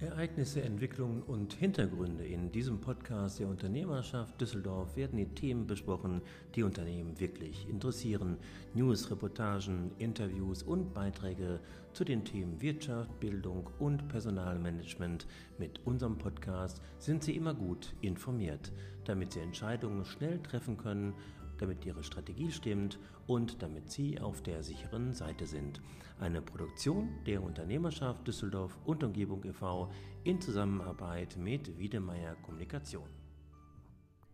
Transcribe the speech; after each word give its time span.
Ereignisse, 0.00 0.62
Entwicklungen 0.62 1.22
und 1.22 1.52
Hintergründe 1.52 2.24
in 2.24 2.50
diesem 2.50 2.80
Podcast 2.80 3.38
der 3.38 3.48
Unternehmerschaft 3.48 4.40
Düsseldorf 4.40 4.96
werden 4.96 5.18
die 5.18 5.26
Themen 5.26 5.66
besprochen, 5.66 6.22
die 6.54 6.62
Unternehmen 6.62 7.20
wirklich 7.20 7.68
interessieren. 7.68 8.38
News, 8.72 9.10
Reportagen, 9.10 9.90
Interviews 9.98 10.62
und 10.62 10.94
Beiträge 10.94 11.60
zu 11.92 12.04
den 12.04 12.24
Themen 12.24 12.62
Wirtschaft, 12.62 13.20
Bildung 13.20 13.68
und 13.78 14.08
Personalmanagement. 14.08 15.26
Mit 15.58 15.80
unserem 15.84 16.16
Podcast 16.16 16.80
sind 16.98 17.22
Sie 17.22 17.36
immer 17.36 17.52
gut 17.52 17.92
informiert, 18.00 18.72
damit 19.04 19.32
Sie 19.32 19.40
Entscheidungen 19.40 20.06
schnell 20.06 20.38
treffen 20.42 20.78
können 20.78 21.12
damit 21.60 21.84
Ihre 21.84 22.02
Strategie 22.02 22.50
stimmt 22.50 22.98
und 23.26 23.62
damit 23.62 23.90
Sie 23.90 24.20
auf 24.20 24.42
der 24.42 24.62
sicheren 24.62 25.12
Seite 25.12 25.46
sind. 25.46 25.80
Eine 26.18 26.42
Produktion 26.42 27.08
der 27.26 27.42
Unternehmerschaft 27.42 28.26
Düsseldorf 28.26 28.78
und 28.84 29.04
Umgebung 29.04 29.44
e.V. 29.44 29.90
in 30.24 30.40
Zusammenarbeit 30.40 31.36
mit 31.36 31.78
Wiedemeyer 31.78 32.34
Kommunikation. 32.36 33.08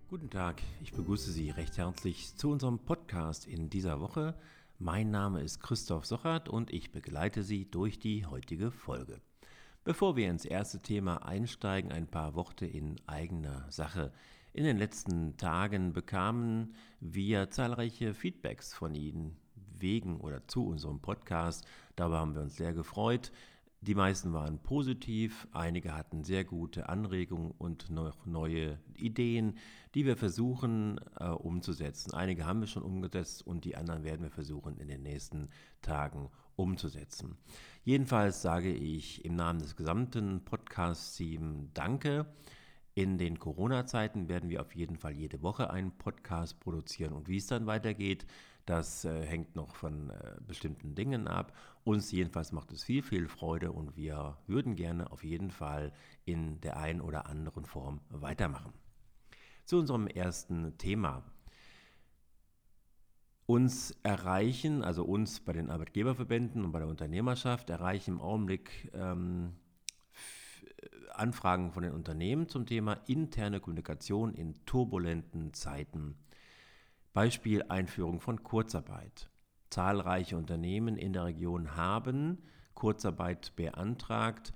Guten 0.08 0.30
Tag, 0.30 0.62
ich 0.82 0.92
begrüße 0.92 1.32
Sie 1.32 1.50
recht 1.50 1.78
herzlich 1.78 2.36
zu 2.36 2.50
unserem 2.50 2.78
Podcast 2.78 3.46
in 3.46 3.70
dieser 3.70 4.00
Woche. 4.00 4.34
Mein 4.78 5.10
Name 5.10 5.42
ist 5.42 5.60
Christoph 5.60 6.06
Sochert 6.06 6.48
und 6.48 6.72
ich 6.72 6.92
begleite 6.92 7.42
Sie 7.42 7.70
durch 7.70 7.98
die 7.98 8.24
heutige 8.26 8.70
Folge. 8.70 9.20
Bevor 9.84 10.16
wir 10.16 10.28
ins 10.28 10.44
erste 10.44 10.80
Thema 10.80 11.24
einsteigen, 11.24 11.92
ein 11.92 12.08
paar 12.08 12.34
Worte 12.34 12.66
in 12.66 13.00
eigener 13.06 13.70
Sache. 13.70 14.12
In 14.56 14.64
den 14.64 14.78
letzten 14.78 15.36
Tagen 15.36 15.92
bekamen 15.92 16.72
wir 16.98 17.50
zahlreiche 17.50 18.14
Feedbacks 18.14 18.72
von 18.72 18.94
Ihnen 18.94 19.36
wegen 19.54 20.18
oder 20.18 20.48
zu 20.48 20.66
unserem 20.66 20.98
Podcast. 20.98 21.66
Darüber 21.94 22.20
haben 22.20 22.34
wir 22.34 22.40
uns 22.40 22.56
sehr 22.56 22.72
gefreut. 22.72 23.32
Die 23.82 23.94
meisten 23.94 24.32
waren 24.32 24.58
positiv, 24.58 25.46
einige 25.52 25.94
hatten 25.94 26.24
sehr 26.24 26.42
gute 26.46 26.88
Anregungen 26.88 27.50
und 27.58 27.90
noch 27.90 28.24
neue 28.24 28.78
Ideen, 28.96 29.58
die 29.94 30.06
wir 30.06 30.16
versuchen 30.16 31.02
äh, 31.20 31.26
umzusetzen. 31.26 32.14
Einige 32.14 32.46
haben 32.46 32.60
wir 32.60 32.66
schon 32.66 32.82
umgesetzt 32.82 33.46
und 33.46 33.66
die 33.66 33.76
anderen 33.76 34.04
werden 34.04 34.22
wir 34.22 34.30
versuchen 34.30 34.78
in 34.78 34.88
den 34.88 35.02
nächsten 35.02 35.50
Tagen 35.82 36.30
umzusetzen. 36.56 37.36
Jedenfalls 37.84 38.40
sage 38.40 38.72
ich 38.72 39.22
im 39.22 39.36
Namen 39.36 39.58
des 39.58 39.76
gesamten 39.76 40.42
Podcast-Teams 40.46 41.68
Danke. 41.74 42.24
In 42.98 43.18
den 43.18 43.38
Corona-Zeiten 43.38 44.30
werden 44.30 44.48
wir 44.48 44.62
auf 44.62 44.74
jeden 44.74 44.96
Fall 44.96 45.12
jede 45.12 45.42
Woche 45.42 45.68
einen 45.68 45.90
Podcast 45.98 46.58
produzieren 46.60 47.12
und 47.12 47.28
wie 47.28 47.36
es 47.36 47.46
dann 47.46 47.66
weitergeht, 47.66 48.26
das 48.64 49.04
äh, 49.04 49.22
hängt 49.26 49.54
noch 49.54 49.76
von 49.76 50.08
äh, 50.08 50.36
bestimmten 50.40 50.94
Dingen 50.94 51.28
ab. 51.28 51.52
Uns 51.84 52.10
jedenfalls 52.10 52.52
macht 52.52 52.72
es 52.72 52.84
viel, 52.84 53.02
viel 53.02 53.28
Freude 53.28 53.70
und 53.70 53.98
wir 53.98 54.38
würden 54.46 54.76
gerne 54.76 55.12
auf 55.12 55.24
jeden 55.24 55.50
Fall 55.50 55.92
in 56.24 56.58
der 56.62 56.78
einen 56.78 57.02
oder 57.02 57.26
anderen 57.26 57.66
Form 57.66 58.00
weitermachen. 58.08 58.72
Zu 59.66 59.76
unserem 59.76 60.06
ersten 60.06 60.78
Thema. 60.78 61.22
Uns 63.44 63.90
erreichen, 64.04 64.82
also 64.82 65.04
uns 65.04 65.40
bei 65.40 65.52
den 65.52 65.70
Arbeitgeberverbänden 65.70 66.64
und 66.64 66.72
bei 66.72 66.78
der 66.78 66.88
Unternehmerschaft, 66.88 67.68
erreichen 67.68 68.12
im 68.12 68.20
Augenblick 68.22 68.90
ähm, 68.94 69.52
Anfragen 71.12 71.72
von 71.72 71.82
den 71.82 71.92
Unternehmen 71.92 72.48
zum 72.48 72.66
Thema 72.66 72.94
interne 73.06 73.60
Kommunikation 73.60 74.34
in 74.34 74.54
turbulenten 74.66 75.54
Zeiten. 75.54 76.16
Beispiel 77.12 77.62
Einführung 77.68 78.20
von 78.20 78.42
Kurzarbeit. 78.42 79.30
Zahlreiche 79.70 80.36
Unternehmen 80.36 80.96
in 80.96 81.12
der 81.12 81.24
Region 81.24 81.76
haben 81.76 82.42
Kurzarbeit 82.74 83.56
beantragt 83.56 84.52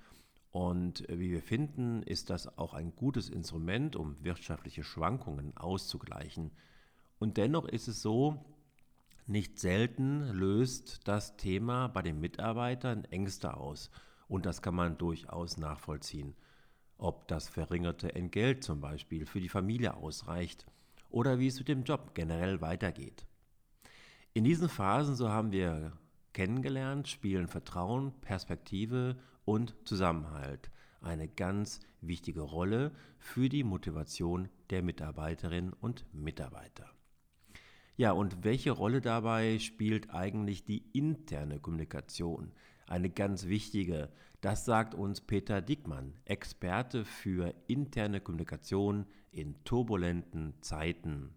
und 0.51 1.05
wie 1.07 1.31
wir 1.31 1.41
finden, 1.41 2.03
ist 2.03 2.29
das 2.29 2.57
auch 2.57 2.73
ein 2.73 2.95
gutes 2.95 3.29
Instrument, 3.29 3.95
um 3.95 4.21
wirtschaftliche 4.23 4.83
Schwankungen 4.83 5.55
auszugleichen. 5.55 6.51
Und 7.19 7.37
dennoch 7.37 7.65
ist 7.65 7.87
es 7.87 8.01
so, 8.01 8.45
nicht 9.27 9.59
selten 9.59 10.27
löst 10.33 11.07
das 11.07 11.37
Thema 11.37 11.87
bei 11.87 12.01
den 12.01 12.19
Mitarbeitern 12.19 13.05
Ängste 13.05 13.55
aus 13.55 13.89
und 14.31 14.45
das 14.45 14.61
kann 14.61 14.75
man 14.75 14.97
durchaus 14.97 15.57
nachvollziehen. 15.57 16.35
Ob 16.97 17.27
das 17.27 17.49
verringerte 17.49 18.15
Entgelt 18.15 18.63
zum 18.63 18.79
Beispiel 18.79 19.25
für 19.25 19.41
die 19.41 19.49
Familie 19.49 19.97
ausreicht 19.97 20.65
oder 21.09 21.37
wie 21.37 21.47
es 21.47 21.59
mit 21.59 21.67
dem 21.67 21.83
Job 21.83 22.15
generell 22.15 22.61
weitergeht. 22.61 23.27
In 24.33 24.45
diesen 24.45 24.69
Phasen, 24.69 25.15
so 25.15 25.27
haben 25.27 25.51
wir 25.51 25.97
kennengelernt, 26.31 27.09
spielen 27.09 27.49
Vertrauen, 27.49 28.13
Perspektive 28.21 29.17
und 29.43 29.75
Zusammenhalt 29.83 30.71
eine 31.01 31.27
ganz 31.27 31.81
wichtige 31.99 32.41
Rolle 32.41 32.93
für 33.19 33.49
die 33.49 33.65
Motivation 33.65 34.47
der 34.69 34.81
Mitarbeiterinnen 34.81 35.73
und 35.73 36.05
Mitarbeiter. 36.13 36.89
Ja, 37.97 38.13
und 38.13 38.45
welche 38.45 38.71
Rolle 38.71 39.01
dabei 39.01 39.59
spielt 39.59 40.09
eigentlich 40.11 40.63
die 40.63 40.85
interne 40.93 41.59
Kommunikation? 41.59 42.53
Eine 42.91 43.09
ganz 43.09 43.47
wichtige. 43.47 44.09
Das 44.41 44.65
sagt 44.65 44.95
uns 44.95 45.21
Peter 45.21 45.61
Dickmann, 45.61 46.13
Experte 46.25 47.05
für 47.05 47.55
interne 47.67 48.19
Kommunikation 48.19 49.05
in 49.31 49.55
turbulenten 49.63 50.55
Zeiten. 50.59 51.29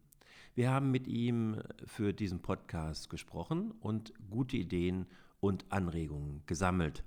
Wir 0.57 0.73
haben 0.73 0.91
mit 0.91 1.07
ihm 1.07 1.63
für 1.87 2.13
diesen 2.13 2.43
Podcast 2.43 3.09
gesprochen 3.09 3.71
und 3.79 4.13
gute 4.31 4.57
Ideen 4.57 5.07
und 5.39 5.65
Anregungen 5.71 6.43
gesammelt. 6.47 7.05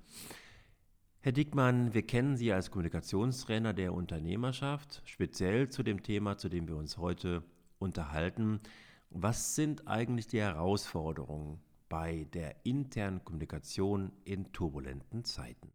Herr 1.19 1.33
Dickmann, 1.33 1.93
wir 1.93 2.03
kennen 2.07 2.37
Sie 2.37 2.53
als 2.53 2.71
Kommunikationstrainer 2.71 3.73
der 3.73 3.93
Unternehmerschaft, 3.93 5.01
speziell 5.03 5.67
zu 5.67 5.83
dem 5.83 6.03
Thema, 6.03 6.37
zu 6.37 6.47
dem 6.47 6.69
wir 6.69 6.77
uns 6.77 6.97
heute 6.97 7.43
unterhalten. 7.79 8.61
Was 9.09 9.55
sind 9.55 9.89
eigentlich 9.89 10.27
die 10.27 10.39
Herausforderungen 10.39 11.59
bei 11.89 12.25
der 12.33 12.65
internen 12.65 13.23
Kommunikation 13.23 14.11
in 14.25 14.51
turbulenten 14.51 15.23
Zeiten? 15.23 15.71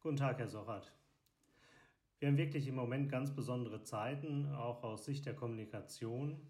Guten 0.00 0.16
Tag, 0.16 0.38
Herr 0.38 0.48
Sochert. 0.48 0.92
Wir 2.18 2.28
haben 2.28 2.36
wirklich 2.36 2.66
im 2.68 2.74
Moment 2.74 3.10
ganz 3.10 3.34
besondere 3.34 3.82
Zeiten, 3.82 4.46
auch 4.54 4.82
aus 4.82 5.04
Sicht 5.04 5.26
der 5.26 5.34
Kommunikation. 5.34 6.40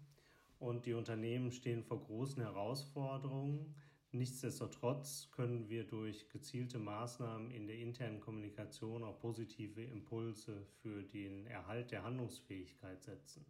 Und 0.57 0.85
die 0.85 0.93
Unternehmen 0.93 1.51
stehen 1.51 1.83
vor 1.83 2.01
großen 2.01 2.41
Herausforderungen. 2.41 3.75
Nichtsdestotrotz 4.11 5.29
können 5.31 5.67
wir 5.67 5.83
durch 5.83 6.29
gezielte 6.29 6.79
Maßnahmen 6.79 7.51
in 7.51 7.67
der 7.67 7.77
internen 7.77 8.21
Kommunikation 8.21 9.03
auch 9.03 9.19
positive 9.19 9.83
Impulse 9.83 10.65
für 10.81 11.03
den 11.03 11.45
Erhalt 11.47 11.91
der 11.91 12.03
Handlungsfähigkeit 12.03 13.03
setzen. 13.03 13.45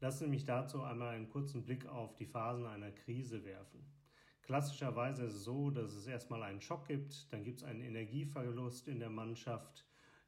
Lassen 0.00 0.24
Sie 0.24 0.30
mich 0.30 0.44
dazu 0.44 0.82
einmal 0.82 1.14
einen 1.14 1.28
kurzen 1.28 1.62
Blick 1.62 1.86
auf 1.86 2.16
die 2.16 2.26
Phasen 2.26 2.66
einer 2.66 2.90
Krise 2.90 3.44
werfen. 3.44 3.86
Klassischerweise 4.52 5.24
ist 5.24 5.36
es 5.36 5.44
so, 5.44 5.70
dass 5.70 5.94
es 5.94 6.06
erstmal 6.06 6.42
einen 6.42 6.60
Schock 6.60 6.86
gibt, 6.86 7.32
dann 7.32 7.42
gibt 7.42 7.60
es 7.60 7.64
einen 7.64 7.80
Energieverlust 7.80 8.86
in 8.86 9.00
der 9.00 9.08
Mannschaft, 9.08 9.86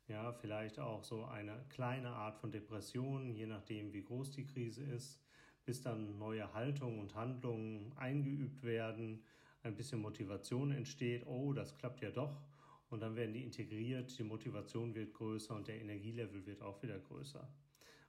ja, 0.09 0.33
vielleicht 0.33 0.79
auch 0.79 1.05
so 1.05 1.27
eine 1.27 1.62
kleine 1.69 2.09
Art 2.09 2.39
von 2.39 2.51
Depression, 2.51 3.35
je 3.35 3.45
nachdem, 3.45 3.93
wie 3.93 4.03
groß 4.03 4.31
die 4.31 4.47
Krise 4.47 4.83
ist, 4.83 5.21
bis 5.67 5.83
dann 5.83 6.17
neue 6.17 6.55
Haltungen 6.55 7.01
und 7.01 7.15
Handlungen 7.15 7.93
eingeübt 7.97 8.62
werden, 8.62 9.23
ein 9.62 9.77
bisschen 9.77 10.01
Motivation 10.01 10.73
entsteht, 10.73 11.27
oh, 11.27 11.53
das 11.53 11.77
klappt 11.77 12.01
ja 12.01 12.11
doch, 12.11 12.41
und 12.89 13.01
dann 13.03 13.17
werden 13.17 13.35
die 13.35 13.43
integriert, 13.43 14.19
die 14.19 14.25
Motivation 14.25 14.95
wird 14.95 15.12
größer 15.12 15.55
und 15.55 15.69
der 15.69 15.83
Energielevel 15.83 16.47
wird 16.47 16.62
auch 16.62 16.83
wieder 16.83 16.99
größer. 16.99 17.47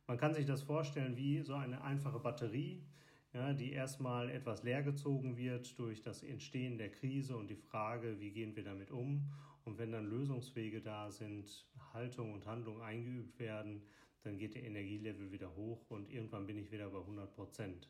Man 0.08 0.18
kann 0.18 0.34
sich 0.34 0.46
das 0.46 0.62
vorstellen 0.62 1.18
wie 1.18 1.42
so 1.42 1.56
eine 1.56 1.82
einfache 1.82 2.20
Batterie, 2.20 2.86
ja, 3.36 3.52
die 3.52 3.74
erstmal 3.74 4.30
etwas 4.30 4.64
leergezogen 4.64 5.36
wird 5.36 5.78
durch 5.78 6.02
das 6.02 6.24
Entstehen 6.24 6.78
der 6.78 6.90
Krise 6.90 7.36
und 7.36 7.50
die 7.50 7.58
Frage, 7.58 8.18
wie 8.22 8.32
gehen 8.32 8.56
wir 8.56 8.64
damit 8.64 8.92
um. 8.92 9.30
Und 9.66 9.78
wenn 9.78 9.92
dann 9.92 10.06
Lösungswege 10.06 10.80
da 10.80 11.12
sind, 11.12 11.68
Haltung 11.94 12.34
und 12.34 12.46
Handlung 12.46 12.82
eingeübt 12.82 13.38
werden, 13.38 13.82
dann 14.24 14.38
geht 14.38 14.56
der 14.56 14.64
Energielevel 14.64 15.34
wieder 15.34 15.54
hoch 15.54 15.90
und 15.90 16.10
irgendwann 16.10 16.48
bin 16.48 16.58
ich 16.58 16.72
wieder 16.72 16.90
bei 16.90 17.00
100 17.00 17.34
Prozent. 17.34 17.90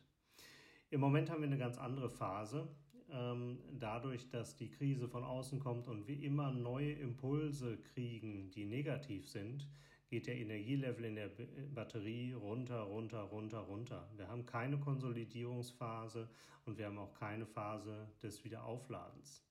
Im 0.90 1.00
Moment 1.00 1.30
haben 1.30 1.42
wir 1.42 1.46
eine 1.46 1.58
ganz 1.58 1.78
andere 1.78 2.10
Phase. 2.10 2.68
Ähm, 3.08 3.60
dadurch, 3.78 4.28
dass 4.28 4.56
die 4.56 4.68
Krise 4.68 5.06
von 5.06 5.22
außen 5.22 5.60
kommt 5.60 5.86
und 5.86 6.08
wir 6.08 6.20
immer 6.22 6.50
neue 6.50 6.92
Impulse 6.92 7.78
kriegen, 7.94 8.50
die 8.50 8.64
negativ 8.64 9.28
sind, 9.28 9.68
geht 10.08 10.26
der 10.26 10.36
Energielevel 10.36 11.04
in 11.04 11.16
der 11.16 11.30
Batterie 11.74 12.32
runter, 12.32 12.80
runter, 12.82 13.22
runter, 13.22 13.58
runter. 13.58 14.08
Wir 14.16 14.28
haben 14.28 14.46
keine 14.46 14.78
Konsolidierungsphase 14.78 16.28
und 16.64 16.78
wir 16.78 16.86
haben 16.86 16.98
auch 16.98 17.14
keine 17.14 17.46
Phase 17.46 18.08
des 18.22 18.44
Wiederaufladens. 18.44 19.42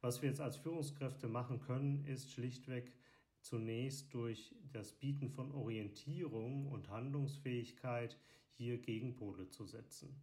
Was 0.00 0.20
wir 0.20 0.28
jetzt 0.28 0.40
als 0.40 0.56
Führungskräfte 0.56 1.28
machen 1.28 1.60
können, 1.60 2.04
ist 2.04 2.30
schlichtweg 2.30 2.92
zunächst 3.40 4.12
durch 4.12 4.54
das 4.72 4.92
Bieten 4.92 5.30
von 5.30 5.52
Orientierung 5.52 6.66
und 6.66 6.90
Handlungsfähigkeit 6.90 8.18
hier 8.52 8.78
Gegenpole 8.78 9.48
zu 9.48 9.64
setzen. 9.64 10.14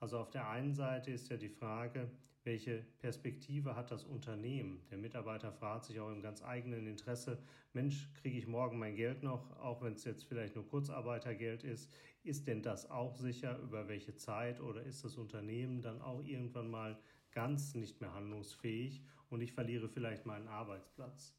Also 0.00 0.18
auf 0.18 0.30
der 0.30 0.48
einen 0.48 0.74
Seite 0.74 1.10
ist 1.10 1.28
ja 1.28 1.36
die 1.36 1.48
Frage, 1.48 2.10
welche 2.44 2.84
Perspektive 2.98 3.76
hat 3.76 3.90
das 3.90 4.04
Unternehmen? 4.04 4.80
Der 4.90 4.98
Mitarbeiter 4.98 5.52
fragt 5.52 5.84
sich 5.84 6.00
auch 6.00 6.10
im 6.10 6.22
ganz 6.22 6.42
eigenen 6.42 6.86
Interesse, 6.86 7.38
Mensch, 7.72 8.08
kriege 8.20 8.36
ich 8.36 8.46
morgen 8.46 8.78
mein 8.78 8.96
Geld 8.96 9.22
noch, 9.22 9.56
auch 9.58 9.82
wenn 9.82 9.94
es 9.94 10.04
jetzt 10.04 10.24
vielleicht 10.24 10.54
nur 10.54 10.66
Kurzarbeitergeld 10.66 11.62
ist? 11.62 11.90
Ist 12.24 12.46
denn 12.46 12.62
das 12.62 12.90
auch 12.90 13.14
sicher? 13.16 13.58
Über 13.60 13.88
welche 13.88 14.16
Zeit? 14.16 14.60
Oder 14.60 14.82
ist 14.82 15.04
das 15.04 15.16
Unternehmen 15.16 15.82
dann 15.82 16.02
auch 16.02 16.22
irgendwann 16.24 16.70
mal 16.70 16.98
ganz 17.30 17.74
nicht 17.74 18.00
mehr 18.00 18.12
handlungsfähig 18.12 19.02
und 19.30 19.40
ich 19.40 19.52
verliere 19.52 19.88
vielleicht 19.88 20.26
meinen 20.26 20.48
Arbeitsplatz? 20.48 21.34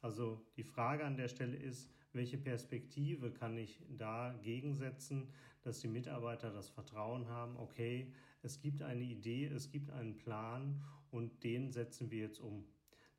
Also 0.00 0.44
die 0.56 0.64
Frage 0.64 1.04
an 1.04 1.16
der 1.16 1.28
Stelle 1.28 1.56
ist, 1.56 1.90
welche 2.12 2.38
Perspektive 2.38 3.30
kann 3.30 3.56
ich 3.56 3.80
da 3.88 4.38
gegensetzen, 4.42 5.28
dass 5.62 5.80
die 5.80 5.88
Mitarbeiter 5.88 6.50
das 6.50 6.68
Vertrauen 6.68 7.28
haben, 7.28 7.56
okay, 7.56 8.12
es 8.42 8.60
gibt 8.60 8.82
eine 8.82 9.04
Idee, 9.04 9.46
es 9.46 9.70
gibt 9.70 9.90
einen 9.90 10.16
Plan 10.16 10.82
und 11.10 11.42
den 11.44 11.70
setzen 11.72 12.10
wir 12.10 12.20
jetzt 12.20 12.40
um. 12.40 12.64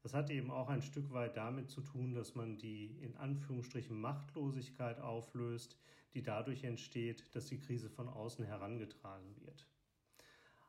Das 0.02 0.14
hat 0.14 0.30
eben 0.30 0.50
auch 0.50 0.70
ein 0.70 0.82
Stück 0.82 1.12
weit 1.12 1.36
damit 1.36 1.70
zu 1.70 1.82
tun, 1.82 2.14
dass 2.14 2.36
man 2.36 2.58
die 2.58 2.98
in 3.02 3.18
Anführungsstrichen 3.18 4.00
Machtlosigkeit 4.00 5.00
auflöst, 5.00 5.78
die 6.14 6.24
dadurch 6.24 6.64
entsteht, 6.64 7.36
dass 7.36 7.48
die 7.48 7.60
Krise 7.60 7.90
von 7.90 8.08
außen 8.08 8.46
herangetragen 8.46 9.36
wird. 9.42 9.68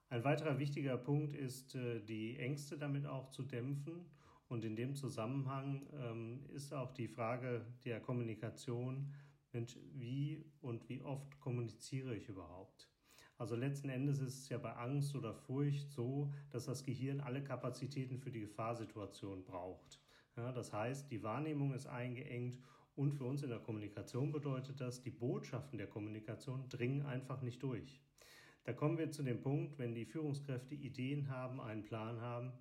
Ein 0.08 0.24
weiterer 0.24 0.58
wichtiger 0.58 0.98
Punkt 0.98 1.36
ist, 1.36 1.76
äh, 1.76 2.00
die 2.00 2.36
Ängste 2.38 2.76
damit 2.76 3.06
auch 3.06 3.30
zu 3.30 3.44
dämpfen 3.44 4.04
und 4.48 4.64
in 4.64 4.74
dem 4.74 4.96
Zusammenhang 4.96 5.86
ähm, 5.92 6.44
ist 6.48 6.74
auch 6.74 6.90
die 6.90 7.06
Frage 7.06 7.64
der 7.84 8.00
Kommunikation, 8.00 9.14
Mensch, 9.52 9.78
wie 9.94 10.44
und 10.60 10.88
wie 10.88 11.02
oft 11.02 11.38
kommuniziere 11.38 12.16
ich 12.16 12.28
überhaupt? 12.28 12.89
Also 13.40 13.56
letzten 13.56 13.88
Endes 13.88 14.20
ist 14.20 14.38
es 14.38 14.48
ja 14.50 14.58
bei 14.58 14.70
Angst 14.74 15.16
oder 15.16 15.32
Furcht 15.32 15.90
so, 15.90 16.30
dass 16.50 16.66
das 16.66 16.84
Gehirn 16.84 17.22
alle 17.22 17.42
Kapazitäten 17.42 18.18
für 18.18 18.30
die 18.30 18.40
Gefahrsituation 18.40 19.44
braucht. 19.44 19.98
Ja, 20.36 20.52
das 20.52 20.74
heißt, 20.74 21.10
die 21.10 21.22
Wahrnehmung 21.22 21.72
ist 21.72 21.86
eingeengt 21.86 22.58
und 22.96 23.14
für 23.14 23.24
uns 23.24 23.42
in 23.42 23.48
der 23.48 23.60
Kommunikation 23.60 24.30
bedeutet 24.30 24.78
das, 24.78 25.00
die 25.00 25.10
Botschaften 25.10 25.78
der 25.78 25.86
Kommunikation 25.86 26.68
dringen 26.68 27.06
einfach 27.06 27.40
nicht 27.40 27.62
durch. 27.62 28.02
Da 28.64 28.74
kommen 28.74 28.98
wir 28.98 29.10
zu 29.10 29.22
dem 29.22 29.40
Punkt, 29.40 29.78
wenn 29.78 29.94
die 29.94 30.04
Führungskräfte 30.04 30.74
Ideen 30.74 31.30
haben, 31.30 31.62
einen 31.62 31.82
Plan 31.82 32.20
haben, 32.20 32.52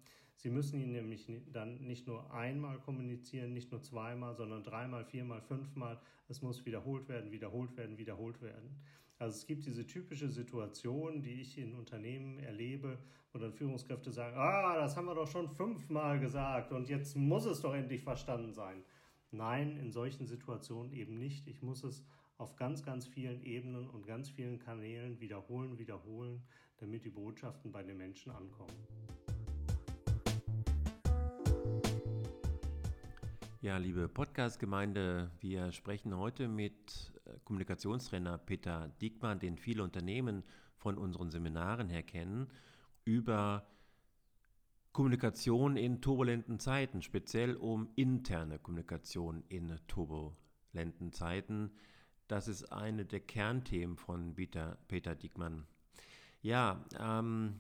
Sie 0.42 0.50
müssen 0.50 0.80
ihn 0.80 0.94
nämlich 0.94 1.30
dann 1.52 1.86
nicht 1.86 2.08
nur 2.08 2.34
einmal 2.34 2.80
kommunizieren, 2.80 3.54
nicht 3.54 3.74
nur 3.74 3.82
zweimal, 3.82 4.38
sondern 4.38 4.64
dreimal, 4.64 5.04
viermal, 5.04 5.42
fünfmal. 5.42 6.00
Es 6.30 6.42
muss 6.42 6.66
wiederholt 6.66 7.10
werden, 7.10 7.30
wiederholt 7.32 7.76
werden, 7.76 7.98
wiederholt 7.98 8.42
werden. 8.42 8.80
Also 9.22 9.36
es 9.36 9.46
gibt 9.46 9.66
diese 9.66 9.86
typische 9.86 10.30
Situation, 10.30 11.22
die 11.22 11.42
ich 11.42 11.58
in 11.58 11.76
Unternehmen 11.76 12.40
erlebe, 12.40 12.98
wo 13.34 13.38
dann 13.38 13.52
Führungskräfte 13.52 14.14
sagen, 14.14 14.38
ah, 14.38 14.78
das 14.78 14.96
haben 14.96 15.08
wir 15.08 15.14
doch 15.14 15.28
schon 15.28 15.50
fünfmal 15.50 16.22
gesagt 16.22 16.72
und 16.72 16.88
jetzt 16.88 17.18
muss 17.18 17.44
es 17.44 17.60
doch 17.60 17.74
endlich 17.74 18.02
verstanden 18.02 18.54
sein. 18.54 18.82
Nein, 19.32 19.76
in 19.76 19.92
solchen 19.92 20.26
Situationen 20.26 20.94
eben 20.94 21.18
nicht. 21.18 21.48
Ich 21.48 21.62
muss 21.62 21.84
es 21.84 22.06
auf 22.38 22.56
ganz, 22.56 22.82
ganz 22.82 23.08
vielen 23.08 23.44
Ebenen 23.44 23.90
und 23.90 24.08
ganz 24.08 24.30
vielen 24.30 24.58
Kanälen 24.58 25.20
wiederholen, 25.20 25.78
wiederholen, 25.78 26.42
damit 26.78 27.04
die 27.04 27.10
Botschaften 27.10 27.74
bei 27.74 27.84
den 27.84 27.98
Menschen 27.98 28.32
ankommen. 28.32 28.88
Ja, 33.60 33.76
liebe 33.76 34.08
Podcast-Gemeinde, 34.08 35.30
wir 35.42 35.74
sprechen 35.74 36.16
heute 36.16 36.48
mit 36.48 37.12
Kommunikationstrainer 37.44 38.38
Peter 38.38 38.90
Diekmann, 39.02 39.40
den 39.40 39.58
viele 39.58 39.84
Unternehmen 39.84 40.44
von 40.78 40.98
unseren 40.98 41.30
Seminaren 41.30 41.90
her 41.90 42.04
kennen, 42.04 42.48
über 43.06 43.68
Kommunikation 44.92 45.78
in 45.78 46.02
turbulenten 46.02 46.60
Zeiten, 46.60 47.02
speziell 47.02 47.56
um 47.56 47.90
interne 47.96 48.60
Kommunikation 48.60 49.44
in 49.48 49.80
turbulenten 49.88 51.12
Zeiten. 51.12 51.72
Das 52.28 52.48
ist 52.48 52.72
eine 52.72 53.06
der 53.06 53.20
Kernthemen 53.20 53.98
von 53.98 54.36
Peter, 54.36 54.78
Peter 54.88 55.16
Diekmann. 55.16 55.66
Ja, 56.42 56.86
ähm, 57.00 57.60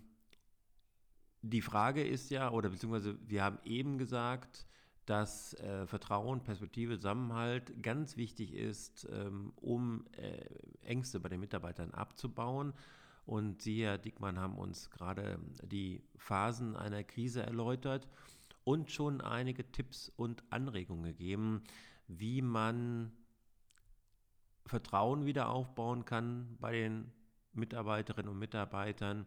die 1.41 1.61
Frage 1.61 2.03
ist 2.03 2.29
ja, 2.31 2.51
oder 2.51 2.69
beziehungsweise 2.69 3.17
wir 3.27 3.43
haben 3.43 3.59
eben 3.63 3.97
gesagt, 3.97 4.67
dass 5.09 5.55
äh, 5.55 5.87
Vertrauen, 5.87 6.41
Perspektive, 6.41 6.97
Zusammenhalt 6.97 7.81
ganz 7.81 8.15
wichtig 8.15 8.53
ist, 8.53 9.07
ähm, 9.11 9.51
um 9.55 10.05
äh, 10.11 10.45
Ängste 10.85 11.19
bei 11.19 11.29
den 11.29 11.39
Mitarbeitern 11.39 11.91
abzubauen. 11.91 12.73
Und 13.25 13.63
Sie, 13.63 13.83
Herr 13.83 13.97
Dickmann, 13.97 14.37
haben 14.37 14.55
uns 14.55 14.91
gerade 14.91 15.39
die 15.63 16.03
Phasen 16.15 16.75
einer 16.75 17.03
Krise 17.03 17.41
erläutert 17.41 18.07
und 18.63 18.91
schon 18.91 19.19
einige 19.21 19.71
Tipps 19.71 20.11
und 20.15 20.43
Anregungen 20.51 21.05
gegeben, 21.05 21.63
wie 22.07 22.43
man 22.43 23.11
Vertrauen 24.67 25.25
wieder 25.25 25.49
aufbauen 25.49 26.05
kann 26.05 26.55
bei 26.59 26.73
den 26.73 27.11
Mitarbeiterinnen 27.53 28.31
und 28.31 28.37
Mitarbeitern, 28.37 29.25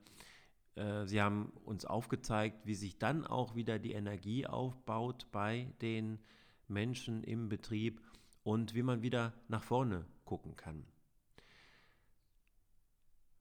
sie 0.74 1.20
haben 1.20 1.52
uns 1.64 1.84
aufgezeigt, 1.84 2.66
wie 2.66 2.74
sich 2.74 2.98
dann 2.98 3.26
auch 3.26 3.54
wieder 3.54 3.78
die 3.78 3.92
Energie 3.92 4.46
aufbaut 4.46 5.26
bei 5.30 5.72
den 5.82 6.18
Menschen 6.68 7.22
im 7.24 7.48
Betrieb 7.48 8.00
und 8.42 8.74
wie 8.74 8.82
man 8.82 9.02
wieder 9.02 9.34
nach 9.48 9.62
vorne 9.62 10.06
gucken 10.24 10.56
kann. 10.56 10.84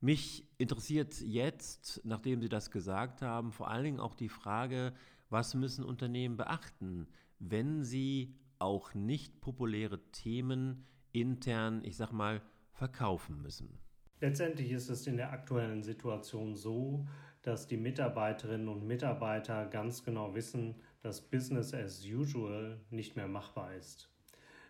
Mich 0.00 0.48
interessiert 0.58 1.20
jetzt, 1.20 2.00
nachdem 2.04 2.42
Sie 2.42 2.48
das 2.48 2.72
gesagt 2.72 3.22
haben, 3.22 3.52
vor 3.52 3.70
allen 3.70 3.84
Dingen 3.84 4.00
auch 4.00 4.14
die 4.14 4.28
Frage, 4.28 4.92
was 5.30 5.54
müssen 5.54 5.84
Unternehmen 5.84 6.36
beachten, 6.36 7.06
wenn 7.38 7.84
sie 7.84 8.36
auch 8.58 8.94
nicht 8.94 9.40
populäre 9.40 9.98
Themen 10.10 10.86
intern, 11.12 11.84
ich 11.84 11.96
sag 11.96 12.12
mal, 12.12 12.42
verkaufen 12.72 13.40
müssen. 13.42 13.78
Letztendlich 14.22 14.70
ist 14.70 14.88
es 14.88 15.08
in 15.08 15.16
der 15.16 15.32
aktuellen 15.32 15.82
Situation 15.82 16.54
so, 16.54 17.04
dass 17.42 17.66
die 17.66 17.76
Mitarbeiterinnen 17.76 18.68
und 18.68 18.86
Mitarbeiter 18.86 19.66
ganz 19.66 20.04
genau 20.04 20.32
wissen, 20.36 20.76
dass 21.00 21.20
Business 21.20 21.74
as 21.74 22.06
usual 22.06 22.78
nicht 22.90 23.16
mehr 23.16 23.26
machbar 23.26 23.74
ist. 23.74 24.08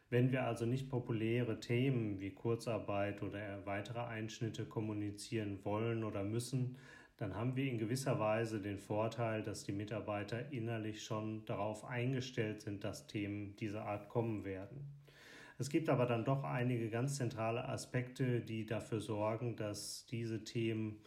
Wenn 0.09 0.33
wir 0.33 0.45
also 0.45 0.65
nicht 0.65 0.89
populäre 0.89 1.61
Themen 1.61 2.19
wie 2.19 2.31
Kurzarbeit 2.31 3.23
oder 3.23 3.67
weitere 3.67 4.01
Einschnitte 4.01 4.65
kommunizieren 4.65 5.63
wollen 5.65 6.03
oder 6.03 6.25
müssen, 6.25 6.79
dann 7.19 7.35
haben 7.35 7.55
wir 7.55 7.71
in 7.71 7.77
gewisser 7.77 8.19
Weise 8.19 8.59
den 8.59 8.79
Vorteil, 8.79 9.43
dass 9.43 9.65
die 9.65 9.73
Mitarbeiter 9.73 10.51
innerlich 10.51 11.05
schon 11.05 11.45
darauf 11.45 11.85
eingestellt 11.85 12.63
sind, 12.63 12.85
dass 12.85 13.07
Themen 13.07 13.55
dieser 13.57 13.85
Art 13.85 14.09
kommen 14.09 14.47
werden. 14.47 15.02
Es 15.59 15.69
gibt 15.69 15.89
aber 15.89 16.07
dann 16.07 16.25
doch 16.25 16.45
einige 16.45 16.91
ganz 16.91 17.17
zentrale 17.17 17.69
Aspekte, 17.69 18.41
die 18.41 18.67
dafür 18.67 19.01
sorgen, 19.01 19.57
dass 19.57 20.07
diese 20.07 20.45
Themen 20.45 21.01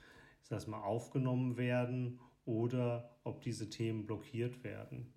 das 0.50 0.68
mal 0.68 0.82
aufgenommen 0.82 1.58
werden 1.58 2.20
oder 2.46 3.18
ob 3.24 3.42
diese 3.42 3.70
Themen 3.70 4.06
blockiert 4.06 4.64
werden. 4.64 5.14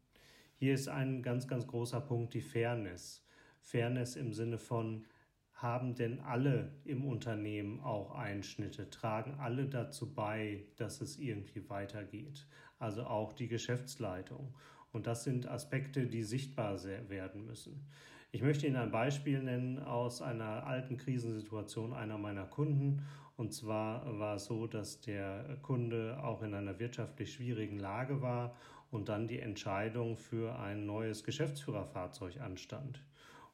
Hier 0.57 0.75
ist 0.75 0.89
ein 0.89 1.23
ganz, 1.23 1.47
ganz 1.47 1.67
großer 1.67 2.01
Punkt 2.01 2.35
die 2.35 2.41
Fairness. 2.41 3.25
Fairness 3.61 4.17
im 4.17 4.33
Sinne 4.33 4.59
von, 4.59 5.05
haben 5.53 5.95
denn 5.97 6.21
alle 6.21 6.73
im 6.85 7.05
Unternehmen 7.05 7.81
auch 7.81 8.15
Einschnitte? 8.15 8.91
Tragen 8.91 9.35
alle 9.41 9.67
dazu 9.67 10.15
bei, 10.15 10.65
dass 10.77 11.01
es 11.01 11.19
irgendwie 11.19 11.69
weitergeht? 11.69 12.47
Also 12.79 13.05
auch 13.05 13.33
die 13.33 13.49
Geschäftsleitung. 13.49 14.55
Und 14.93 15.07
das 15.07 15.25
sind 15.25 15.49
Aspekte, 15.49 16.07
die 16.07 16.23
sichtbar 16.23 16.83
werden 17.09 17.45
müssen. 17.45 17.89
Ich 18.31 18.43
möchte 18.43 18.67
Ihnen 18.67 18.77
ein 18.77 18.91
Beispiel 18.91 19.43
nennen 19.43 19.79
aus 19.79 20.21
einer 20.21 20.67
alten 20.67 20.99
Krisensituation 20.99 21.95
einer 21.95 22.19
meiner 22.19 22.45
Kunden. 22.45 23.07
Und 23.39 23.55
zwar 23.55 24.19
war 24.19 24.37
es 24.37 24.45
so, 24.45 24.67
dass 24.67 25.01
der 25.01 25.57
Kunde 25.63 26.23
auch 26.23 26.43
in 26.43 26.53
einer 26.53 26.79
wirtschaftlich 26.79 27.33
schwierigen 27.33 27.79
Lage 27.79 28.21
war 28.21 28.55
und 28.91 29.09
dann 29.09 29.29
die 29.29 29.39
Entscheidung 29.39 30.17
für 30.17 30.59
ein 30.59 30.85
neues 30.85 31.25
Geschäftsführerfahrzeug 31.25 32.39
anstand. 32.41 33.03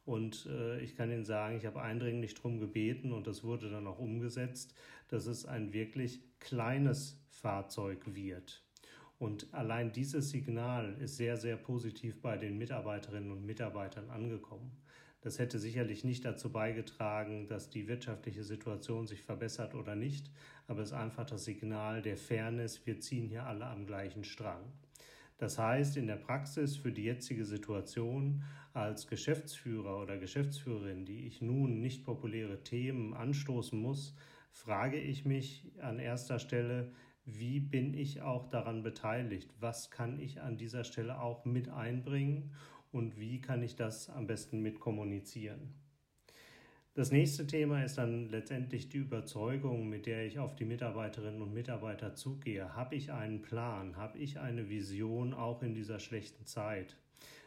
Und 0.04 0.47
äh, 0.47 0.81
ich 0.81 0.97
kann 0.97 1.11
Ihnen 1.11 1.25
sagen, 1.25 1.57
ich 1.57 1.66
habe 1.66 1.81
eindringlich 1.81 2.35
darum 2.35 2.59
gebeten 2.59 3.12
und 3.12 3.28
das 3.28 3.45
wurde 3.45 3.71
dann 3.71 3.87
auch 3.87 4.00
umgesetzt, 4.00 4.75
dass 5.07 5.26
es 5.26 5.47
ein 5.47 5.73
wirklich 5.73 6.21
kleines 6.40 7.25
Fahrzeug 7.31 8.14
wird. 8.14 8.63
Und 9.25 9.47
allein 9.54 9.90
dieses 9.90 10.28
Signal 10.28 10.97
ist 11.00 11.16
sehr, 11.16 11.38
sehr 11.38 11.57
positiv 11.57 12.21
bei 12.21 12.37
den 12.37 12.59
Mitarbeiterinnen 12.59 13.33
und 13.33 13.47
Mitarbeitern 13.47 14.11
angekommen. 14.11 14.71
Das 15.23 15.38
hätte 15.38 15.59
sicherlich 15.59 16.04
nicht 16.04 16.26
dazu 16.26 16.52
beigetragen, 16.52 17.47
dass 17.47 17.71
die 17.71 17.88
wirtschaftliche 17.88 18.45
Situation 18.45 19.07
sich 19.07 19.23
verbessert 19.23 19.75
oder 19.75 19.95
nicht, 19.95 20.31
aber 20.66 20.83
es 20.83 20.90
ist 20.90 20.97
einfach 20.97 21.25
das 21.25 21.47
Signal 21.47 22.02
der 22.02 22.19
Fairness, 22.19 22.85
wir 22.85 23.00
ziehen 23.00 23.26
hier 23.26 23.47
alle 23.47 23.64
am 23.64 23.87
gleichen 23.87 24.25
Strang. 24.25 24.61
Das 25.38 25.59
heißt, 25.59 25.97
in 25.97 26.07
der 26.07 26.16
Praxis 26.16 26.76
für 26.76 26.93
die 26.93 27.04
jetzige 27.04 27.47
Situation 27.47 28.43
als 28.75 29.07
Geschäftsführer 29.07 30.02
oder 30.02 30.19
Geschäftsführerin, 30.19 31.07
die 31.07 31.26
ich 31.26 31.40
nun 31.40 31.81
nicht 31.81 32.04
populäre 32.04 32.62
Themen 32.62 33.14
anstoßen 33.14 33.81
muss, 33.81 34.14
frage 34.50 35.00
ich 35.00 35.25
mich 35.25 35.73
an 35.81 35.99
erster 35.99 36.38
Stelle, 36.38 36.93
wie 37.26 37.61
bin 37.61 37.95
ich 37.95 38.23
auch 38.23 38.49
daran 38.49 38.83
beteiligt? 38.83 39.50
Was 39.61 39.90
kann 39.90 40.19
ich 40.21 40.40
an 40.40 40.57
dieser 40.57 40.85
Stelle 40.85 41.21
auch 41.21 41.45
mit 41.45 41.69
einbringen 41.69 42.52
und 42.93 43.19
wie 43.19 43.40
kann 43.40 43.62
ich 43.62 43.76
das 43.76 44.11
am 44.11 44.26
besten 44.26 44.61
mit 44.61 44.78
kommunizieren? 44.81 45.75
Das 46.93 47.11
nächste 47.11 47.45
Thema 47.47 47.83
ist 47.83 47.99
dann 47.99 48.28
letztendlich 48.28 48.88
die 48.88 48.99
Überzeugung, 48.99 49.88
mit 49.88 50.07
der 50.07 50.26
ich 50.26 50.38
auf 50.38 50.54
die 50.54 50.64
Mitarbeiterinnen 50.64 51.43
und 51.43 51.52
Mitarbeiter 51.52 52.14
zugehe. 52.14 52.76
Habe 52.76 52.95
ich 52.95 53.11
einen 53.11 53.43
Plan? 53.43 53.97
Habe 53.97 54.19
ich 54.19 54.38
eine 54.38 54.69
Vision 54.69 55.35
auch 55.35 55.62
in 55.62 55.75
dieser 55.75 55.99
schlechten 55.99 56.47
Zeit? 56.47 56.97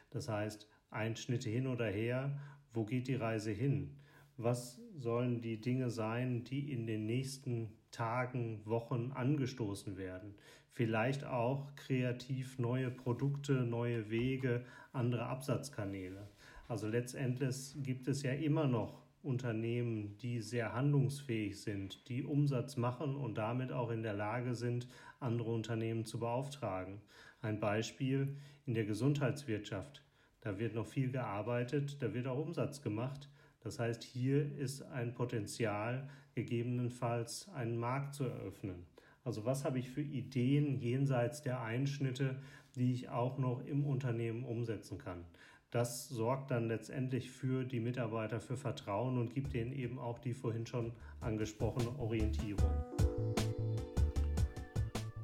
Das 0.10 0.28
heißt, 0.28 0.68
Einschnitte 0.90 1.50
hin 1.50 1.68
oder 1.68 1.86
her, 1.86 2.38
wo 2.74 2.84
geht 2.84 3.08
die 3.08 3.16
Reise 3.16 3.52
hin? 3.52 3.96
Was 4.36 4.82
sollen 4.98 5.40
die 5.42 5.62
Dinge 5.62 5.92
sein, 5.92 6.44
die 6.44 6.72
in 6.74 6.86
den 6.86 7.06
nächsten 7.06 7.77
Tagen, 7.92 8.62
Wochen 8.66 9.12
angestoßen 9.14 9.98
werden? 9.98 10.36
Vielleicht 10.72 11.26
auch 11.26 11.76
kreativ 11.76 12.60
neue 12.60 12.92
Produkte, 12.92 13.54
neue 13.54 14.10
Wege, 14.10 14.64
andere 14.94 15.26
Absatzkanäle. 15.26 16.28
Also 16.68 16.88
letztendlich 16.88 17.76
gibt 17.78 18.08
es 18.08 18.24
ja 18.24 18.34
immer 18.34 18.68
noch 18.68 19.02
Unternehmen, 19.24 20.18
die 20.20 20.42
sehr 20.42 20.74
handlungsfähig 20.74 21.60
sind, 21.60 22.08
die 22.10 22.24
Umsatz 22.24 22.78
machen 22.78 23.16
und 23.16 23.38
damit 23.38 23.72
auch 23.72 23.90
in 23.90 24.04
der 24.04 24.14
Lage 24.14 24.56
sind, 24.56 24.88
andere 25.20 25.52
Unternehmen 25.52 26.06
zu 26.06 26.20
beauftragen. 26.20 27.02
Ein 27.42 27.60
Beispiel 27.60 28.38
in 28.66 28.74
der 28.74 28.86
Gesundheitswirtschaft. 28.86 30.04
Da 30.42 30.60
wird 30.60 30.76
noch 30.76 30.88
viel 30.88 31.12
gearbeitet, 31.12 32.02
da 32.02 32.14
wird 32.14 32.28
auch 32.28 32.38
Umsatz 32.38 32.82
gemacht. 32.82 33.30
Das 33.62 33.80
heißt, 33.80 34.04
hier 34.04 34.56
ist 34.58 34.82
ein 34.84 35.14
Potenzial, 35.14 36.10
gegebenenfalls 36.36 37.50
einen 37.50 37.78
Markt 37.78 38.14
zu 38.14 38.26
eröffnen. 38.26 38.86
Also 39.24 39.44
was 39.44 39.66
habe 39.66 39.80
ich 39.80 39.90
für 39.90 40.02
Ideen 40.02 40.80
jenseits 40.80 41.42
der 41.42 41.62
Einschnitte, 41.62 42.40
die 42.76 42.94
ich 42.94 43.10
auch 43.10 43.38
noch 43.38 43.66
im 43.66 43.86
Unternehmen 43.86 44.46
umsetzen 44.46 44.98
kann? 44.98 45.26
Das 45.70 46.08
sorgt 46.08 46.52
dann 46.52 46.70
letztendlich 46.70 47.30
für 47.30 47.66
die 47.66 47.82
Mitarbeiter 47.82 48.40
für 48.40 48.56
Vertrauen 48.56 49.18
und 49.18 49.34
gibt 49.34 49.54
ihnen 49.54 49.74
eben 49.74 50.00
auch 50.00 50.18
die 50.20 50.34
vorhin 50.34 50.66
schon 50.66 50.94
angesprochene 51.20 52.00
Orientierung. 52.00 52.72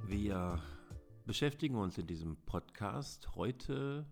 Wir 0.05 0.61
beschäftigen 1.25 1.75
uns 1.75 1.97
in 1.97 2.07
diesem 2.07 2.35
Podcast 2.45 3.35
heute 3.35 4.05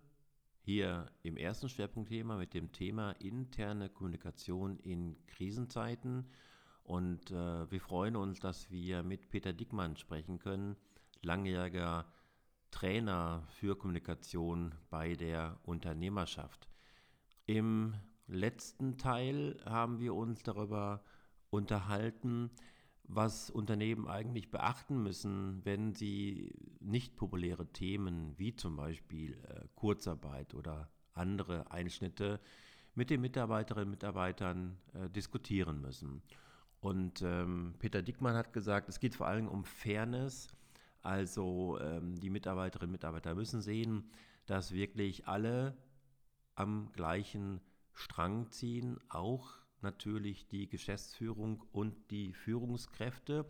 hier 0.63 1.11
im 1.23 1.37
ersten 1.37 1.69
Schwerpunktthema 1.69 2.37
mit 2.37 2.53
dem 2.53 2.71
Thema 2.71 3.11
interne 3.13 3.89
Kommunikation 3.89 4.77
in 4.77 5.17
Krisenzeiten. 5.27 6.29
Und 6.83 7.31
äh, 7.31 7.71
wir 7.71 7.81
freuen 7.81 8.15
uns, 8.15 8.39
dass 8.39 8.69
wir 8.69 9.03
mit 9.03 9.29
Peter 9.29 9.53
Dickmann 9.53 9.97
sprechen 9.97 10.39
können, 10.39 10.75
langjähriger 11.21 12.05
Trainer 12.69 13.43
für 13.47 13.75
Kommunikation 13.75 14.73
bei 14.89 15.15
der 15.15 15.59
Unternehmerschaft. 15.63 16.69
Im 17.45 17.95
letzten 18.27 18.97
Teil 18.97 19.59
haben 19.65 19.99
wir 19.99 20.13
uns 20.13 20.43
darüber 20.43 21.03
unterhalten, 21.49 22.51
was 23.03 23.49
Unternehmen 23.49 24.07
eigentlich 24.07 24.51
beachten 24.51 25.03
müssen, 25.03 25.65
wenn 25.65 25.93
sie 25.93 26.53
nicht 26.79 27.17
populäre 27.17 27.67
Themen 27.67 28.33
wie 28.37 28.55
zum 28.55 28.75
Beispiel 28.75 29.33
äh, 29.49 29.67
Kurzarbeit 29.75 30.53
oder 30.53 30.89
andere 31.13 31.71
Einschnitte 31.71 32.39
mit 32.95 33.09
den 33.09 33.21
Mitarbeiterinnen 33.21 33.87
und 33.87 33.91
Mitarbeitern 33.91 34.77
äh, 34.93 35.09
diskutieren 35.09 35.81
müssen. 35.81 36.21
Und 36.79 37.21
ähm, 37.21 37.75
Peter 37.79 38.01
Dickmann 38.01 38.35
hat 38.35 38.53
gesagt, 38.53 38.89
es 38.89 38.99
geht 38.99 39.15
vor 39.15 39.27
allem 39.27 39.47
um 39.47 39.65
Fairness 39.65 40.47
also 41.01 41.79
ähm, 41.81 42.19
die 42.19 42.29
Mitarbeiterinnen 42.29 42.89
und 42.89 42.93
Mitarbeiter 42.93 43.33
müssen 43.33 43.61
sehen, 43.61 44.09
dass 44.45 44.71
wirklich 44.71 45.27
alle 45.27 45.75
am 46.55 46.91
gleichen 46.93 47.61
Strang 47.93 48.51
ziehen, 48.51 48.99
auch 49.09 49.51
natürlich 49.83 50.47
die 50.47 50.67
Geschäftsführung 50.67 51.63
und 51.71 51.95
die 52.11 52.33
Führungskräfte. 52.33 53.45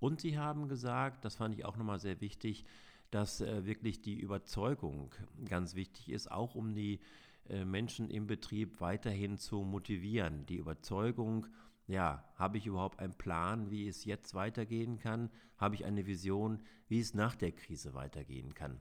Und 0.00 0.20
sie 0.20 0.38
haben 0.38 0.68
gesagt, 0.68 1.24
das 1.24 1.36
fand 1.36 1.54
ich 1.54 1.64
auch 1.64 1.76
nochmal 1.76 1.98
sehr 1.98 2.20
wichtig, 2.20 2.64
dass 3.10 3.40
äh, 3.40 3.64
wirklich 3.64 4.02
die 4.02 4.18
Überzeugung 4.18 5.14
ganz 5.48 5.74
wichtig 5.74 6.10
ist, 6.10 6.30
auch 6.30 6.54
um 6.54 6.74
die 6.74 7.00
äh, 7.48 7.64
Menschen 7.64 8.10
im 8.10 8.26
Betrieb 8.26 8.80
weiterhin 8.80 9.38
zu 9.38 9.62
motivieren. 9.62 10.46
Die 10.46 10.56
Überzeugung, 10.56 11.46
ja, 11.86 12.24
habe 12.36 12.58
ich 12.58 12.66
überhaupt 12.66 12.98
einen 13.00 13.14
Plan, 13.14 13.70
wie 13.70 13.86
es 13.86 14.04
jetzt 14.04 14.34
weitergehen 14.34 14.98
kann? 14.98 15.30
Habe 15.58 15.74
ich 15.74 15.84
eine 15.84 16.06
Vision, 16.06 16.60
wie 16.88 17.00
es 17.00 17.14
nach 17.14 17.34
der 17.34 17.52
Krise 17.52 17.94
weitergehen 17.94 18.54
kann? 18.54 18.78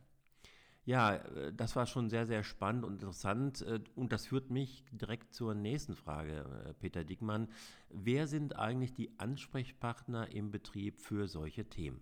Ja, 0.85 1.15
äh, 1.15 1.53
das 1.53 1.75
war 1.75 1.85
schon 1.85 2.09
sehr, 2.09 2.25
sehr 2.25 2.43
spannend 2.43 2.83
und 2.83 2.93
interessant. 2.93 3.61
Äh, 3.61 3.79
und 3.95 4.11
das 4.11 4.27
führt 4.27 4.49
mich 4.49 4.83
direkt 4.91 5.33
zur 5.33 5.55
nächsten 5.55 5.95
Frage, 5.95 6.45
äh, 6.67 6.73
Peter 6.73 7.03
Dickmann. 7.03 7.47
Wer 7.89 8.27
sind 8.27 8.57
eigentlich 8.57 8.93
die 8.93 9.17
Ansprechpartner 9.17 10.31
im 10.31 10.51
Betrieb 10.51 10.99
für 10.99 11.27
solche 11.27 11.65
Themen? 11.65 12.01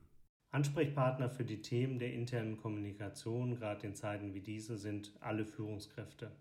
Ansprechpartner 0.52 1.30
für 1.30 1.46
die 1.46 1.62
Themen 1.62 1.98
der 2.00 2.14
internen 2.14 2.58
Kommunikation, 2.58 3.56
gerade 3.56 3.88
in 3.88 3.96
Zeiten 3.96 4.34
wie 4.34 4.42
diese, 4.42 4.78
sind 4.78 5.14
alle 5.22 5.46
Führungskräfte. 5.46 6.32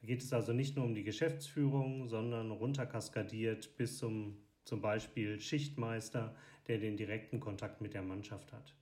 Da 0.00 0.06
geht 0.06 0.22
es 0.22 0.32
also 0.32 0.52
nicht 0.52 0.76
nur 0.76 0.84
um 0.84 0.94
die 0.94 1.02
Geschäftsführung, 1.02 2.06
sondern 2.06 2.52
runterkaskadiert 2.52 3.76
bis 3.76 3.98
zum 3.98 4.36
zum 4.68 4.82
Beispiel 4.82 5.40
Schichtmeister, 5.40 6.36
der 6.66 6.76
den 6.76 6.98
direkten 6.98 7.40
Kontakt 7.40 7.80
mit 7.80 7.94
der 7.94 8.02
Mannschaft 8.02 8.52
hat. 8.52 8.74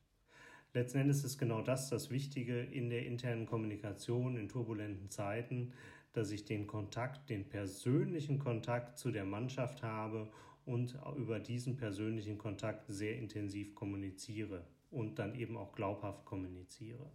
Letzten 0.76 0.98
Endes 0.98 1.24
ist 1.24 1.38
genau 1.38 1.62
das 1.62 1.88
das 1.88 2.10
Wichtige 2.10 2.60
in 2.60 2.90
der 2.90 3.06
internen 3.06 3.46
Kommunikation 3.46 4.36
in 4.36 4.50
turbulenten 4.50 5.08
Zeiten, 5.08 5.72
dass 6.12 6.30
ich 6.30 6.44
den 6.44 6.66
Kontakt, 6.66 7.30
den 7.30 7.48
persönlichen 7.48 8.38
Kontakt 8.38 8.98
zu 8.98 9.10
der 9.10 9.24
Mannschaft 9.24 9.82
habe 9.82 10.28
und 10.66 10.94
über 11.16 11.40
diesen 11.40 11.78
persönlichen 11.78 12.36
Kontakt 12.36 12.84
sehr 12.88 13.16
intensiv 13.16 13.74
kommuniziere 13.74 14.66
und 14.90 15.18
dann 15.18 15.34
eben 15.34 15.56
auch 15.56 15.72
glaubhaft 15.72 16.26
kommuniziere. 16.26 17.10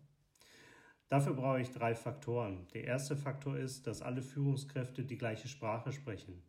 Dafür 1.07 1.35
brauche 1.35 1.61
ich 1.61 1.69
drei 1.69 1.93
Faktoren. 1.93 2.65
Der 2.73 2.85
erste 2.85 3.15
Faktor 3.15 3.57
ist, 3.57 3.85
dass 3.85 4.01
alle 4.01 4.23
Führungskräfte 4.23 5.03
die 5.03 5.19
gleiche 5.19 5.47
Sprache 5.47 5.91
sprechen. 5.91 6.41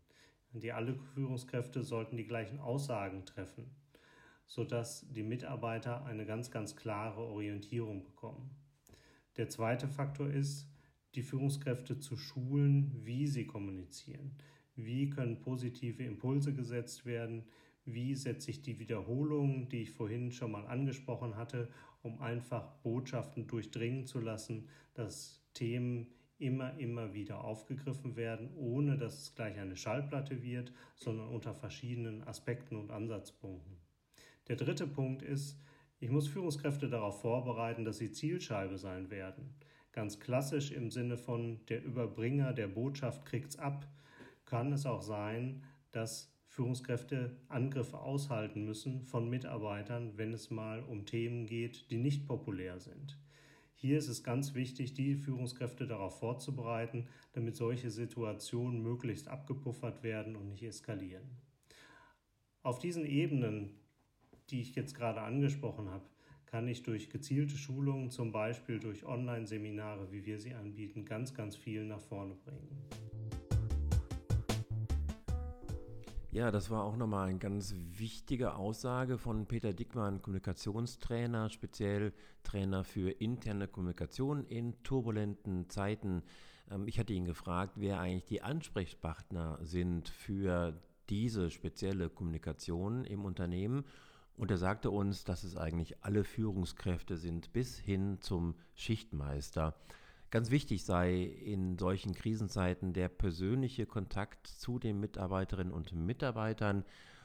Die 0.54 0.72
alle 0.72 0.94
Führungskräfte 0.94 1.82
sollten 1.82 2.16
die 2.16 2.26
gleichen 2.26 2.58
Aussagen 2.58 3.26
treffen, 3.26 3.70
sodass 4.46 5.06
die 5.10 5.22
Mitarbeiter 5.22 6.04
eine 6.04 6.26
ganz, 6.26 6.50
ganz 6.50 6.76
klare 6.76 7.20
Orientierung 7.20 8.04
bekommen. 8.04 8.50
Der 9.36 9.48
zweite 9.48 9.88
Faktor 9.88 10.28
ist, 10.28 10.68
die 11.14 11.22
Führungskräfte 11.22 11.98
zu 11.98 12.16
schulen, 12.16 12.92
wie 13.04 13.26
sie 13.26 13.46
kommunizieren. 13.46 14.36
Wie 14.74 15.10
können 15.10 15.40
positive 15.40 16.02
Impulse 16.02 16.54
gesetzt 16.54 17.04
werden? 17.04 17.44
Wie 17.84 18.14
setze 18.14 18.50
ich 18.50 18.62
die 18.62 18.78
Wiederholung, 18.78 19.68
die 19.68 19.82
ich 19.82 19.90
vorhin 19.90 20.32
schon 20.32 20.52
mal 20.52 20.66
angesprochen 20.66 21.36
hatte, 21.36 21.68
um 22.02 22.20
einfach 22.20 22.76
Botschaften 22.82 23.46
durchdringen 23.46 24.06
zu 24.06 24.20
lassen, 24.20 24.68
dass 24.94 25.42
Themen 25.54 26.08
immer, 26.38 26.76
immer 26.78 27.14
wieder 27.14 27.44
aufgegriffen 27.44 28.16
werden, 28.16 28.50
ohne 28.56 28.96
dass 28.96 29.18
es 29.18 29.34
gleich 29.34 29.58
eine 29.58 29.76
Schallplatte 29.76 30.42
wird, 30.42 30.72
sondern 30.96 31.28
unter 31.28 31.54
verschiedenen 31.54 32.22
Aspekten 32.22 32.76
und 32.76 32.90
Ansatzpunkten. 32.90 33.81
Der 34.48 34.56
dritte 34.56 34.86
Punkt 34.86 35.22
ist, 35.22 35.60
ich 36.00 36.10
muss 36.10 36.26
Führungskräfte 36.26 36.88
darauf 36.88 37.20
vorbereiten, 37.20 37.84
dass 37.84 37.98
sie 37.98 38.10
Zielscheibe 38.10 38.76
sein 38.76 39.10
werden. 39.10 39.54
Ganz 39.92 40.18
klassisch 40.18 40.72
im 40.72 40.90
Sinne 40.90 41.16
von 41.16 41.64
der 41.66 41.84
Überbringer 41.84 42.52
der 42.52 42.68
Botschaft 42.68 43.24
kriegt's 43.24 43.56
ab, 43.56 43.86
kann 44.44 44.72
es 44.72 44.86
auch 44.86 45.02
sein, 45.02 45.62
dass 45.92 46.34
Führungskräfte 46.46 47.36
Angriffe 47.48 47.98
aushalten 47.98 48.64
müssen 48.64 49.04
von 49.04 49.30
Mitarbeitern, 49.30 50.18
wenn 50.18 50.32
es 50.32 50.50
mal 50.50 50.82
um 50.82 51.06
Themen 51.06 51.46
geht, 51.46 51.90
die 51.90 51.98
nicht 51.98 52.26
populär 52.26 52.78
sind. 52.78 53.16
Hier 53.74 53.98
ist 53.98 54.08
es 54.08 54.22
ganz 54.22 54.54
wichtig, 54.54 54.94
die 54.94 55.16
Führungskräfte 55.16 55.86
darauf 55.86 56.18
vorzubereiten, 56.18 57.08
damit 57.32 57.56
solche 57.56 57.90
Situationen 57.90 58.82
möglichst 58.82 59.28
abgepuffert 59.28 60.02
werden 60.02 60.36
und 60.36 60.50
nicht 60.50 60.62
eskalieren. 60.62 61.30
Auf 62.62 62.78
diesen 62.78 63.06
Ebenen, 63.06 63.70
die 64.50 64.60
ich 64.60 64.74
jetzt 64.74 64.94
gerade 64.94 65.20
angesprochen 65.20 65.90
habe, 65.90 66.04
kann 66.46 66.68
ich 66.68 66.82
durch 66.82 67.08
gezielte 67.08 67.56
Schulungen, 67.56 68.10
zum 68.10 68.30
Beispiel 68.30 68.78
durch 68.78 69.04
Online-Seminare, 69.04 70.12
wie 70.12 70.26
wir 70.26 70.38
sie 70.38 70.54
anbieten, 70.54 71.04
ganz, 71.04 71.32
ganz 71.32 71.56
viel 71.56 71.84
nach 71.84 72.00
vorne 72.00 72.34
bringen. 72.34 72.68
Ja, 76.32 76.50
das 76.50 76.70
war 76.70 76.84
auch 76.84 76.96
nochmal 76.96 77.28
eine 77.28 77.38
ganz 77.38 77.74
wichtige 77.76 78.54
Aussage 78.54 79.18
von 79.18 79.44
Peter 79.44 79.74
Dickmann, 79.74 80.22
Kommunikationstrainer, 80.22 81.50
speziell 81.50 82.14
Trainer 82.42 82.84
für 82.84 83.10
interne 83.10 83.68
Kommunikation 83.68 84.46
in 84.46 84.82
turbulenten 84.82 85.68
Zeiten. 85.68 86.22
Ähm, 86.70 86.88
ich 86.88 86.98
hatte 86.98 87.12
ihn 87.12 87.26
gefragt, 87.26 87.74
wer 87.76 88.00
eigentlich 88.00 88.24
die 88.24 88.40
Ansprechpartner 88.40 89.58
sind 89.62 90.08
für 90.08 90.80
diese 91.10 91.50
spezielle 91.50 92.08
Kommunikation 92.08 93.04
im 93.04 93.26
Unternehmen. 93.26 93.84
Und 94.36 94.50
er 94.50 94.58
sagte 94.58 94.90
uns, 94.90 95.24
dass 95.24 95.44
es 95.44 95.56
eigentlich 95.56 96.02
alle 96.02 96.24
Führungskräfte 96.24 97.16
sind, 97.16 97.52
bis 97.52 97.78
hin 97.78 98.18
zum 98.20 98.54
Schichtmeister. 98.74 99.74
Ganz 100.30 100.50
wichtig 100.50 100.84
sei 100.84 101.22
in 101.22 101.78
solchen 101.78 102.14
Krisenzeiten 102.14 102.94
der 102.94 103.08
persönliche 103.08 103.84
Kontakt 103.84 104.46
zu 104.46 104.78
den 104.78 104.98
Mitarbeiterinnen 104.98 105.72
und 105.72 105.92
Mitarbeitern 105.92 106.84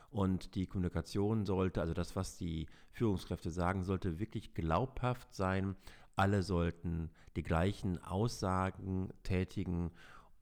und 0.09 0.55
die 0.55 0.65
Kommunikation 0.65 1.45
sollte, 1.45 1.81
also 1.81 1.93
das, 1.93 2.15
was 2.15 2.37
die 2.37 2.67
Führungskräfte 2.91 3.49
sagen, 3.49 3.83
sollte 3.83 4.19
wirklich 4.19 4.53
glaubhaft 4.53 5.33
sein. 5.33 5.75
Alle 6.15 6.43
sollten 6.43 7.11
die 7.35 7.43
gleichen 7.43 8.03
Aussagen 8.03 9.13
tätigen 9.23 9.91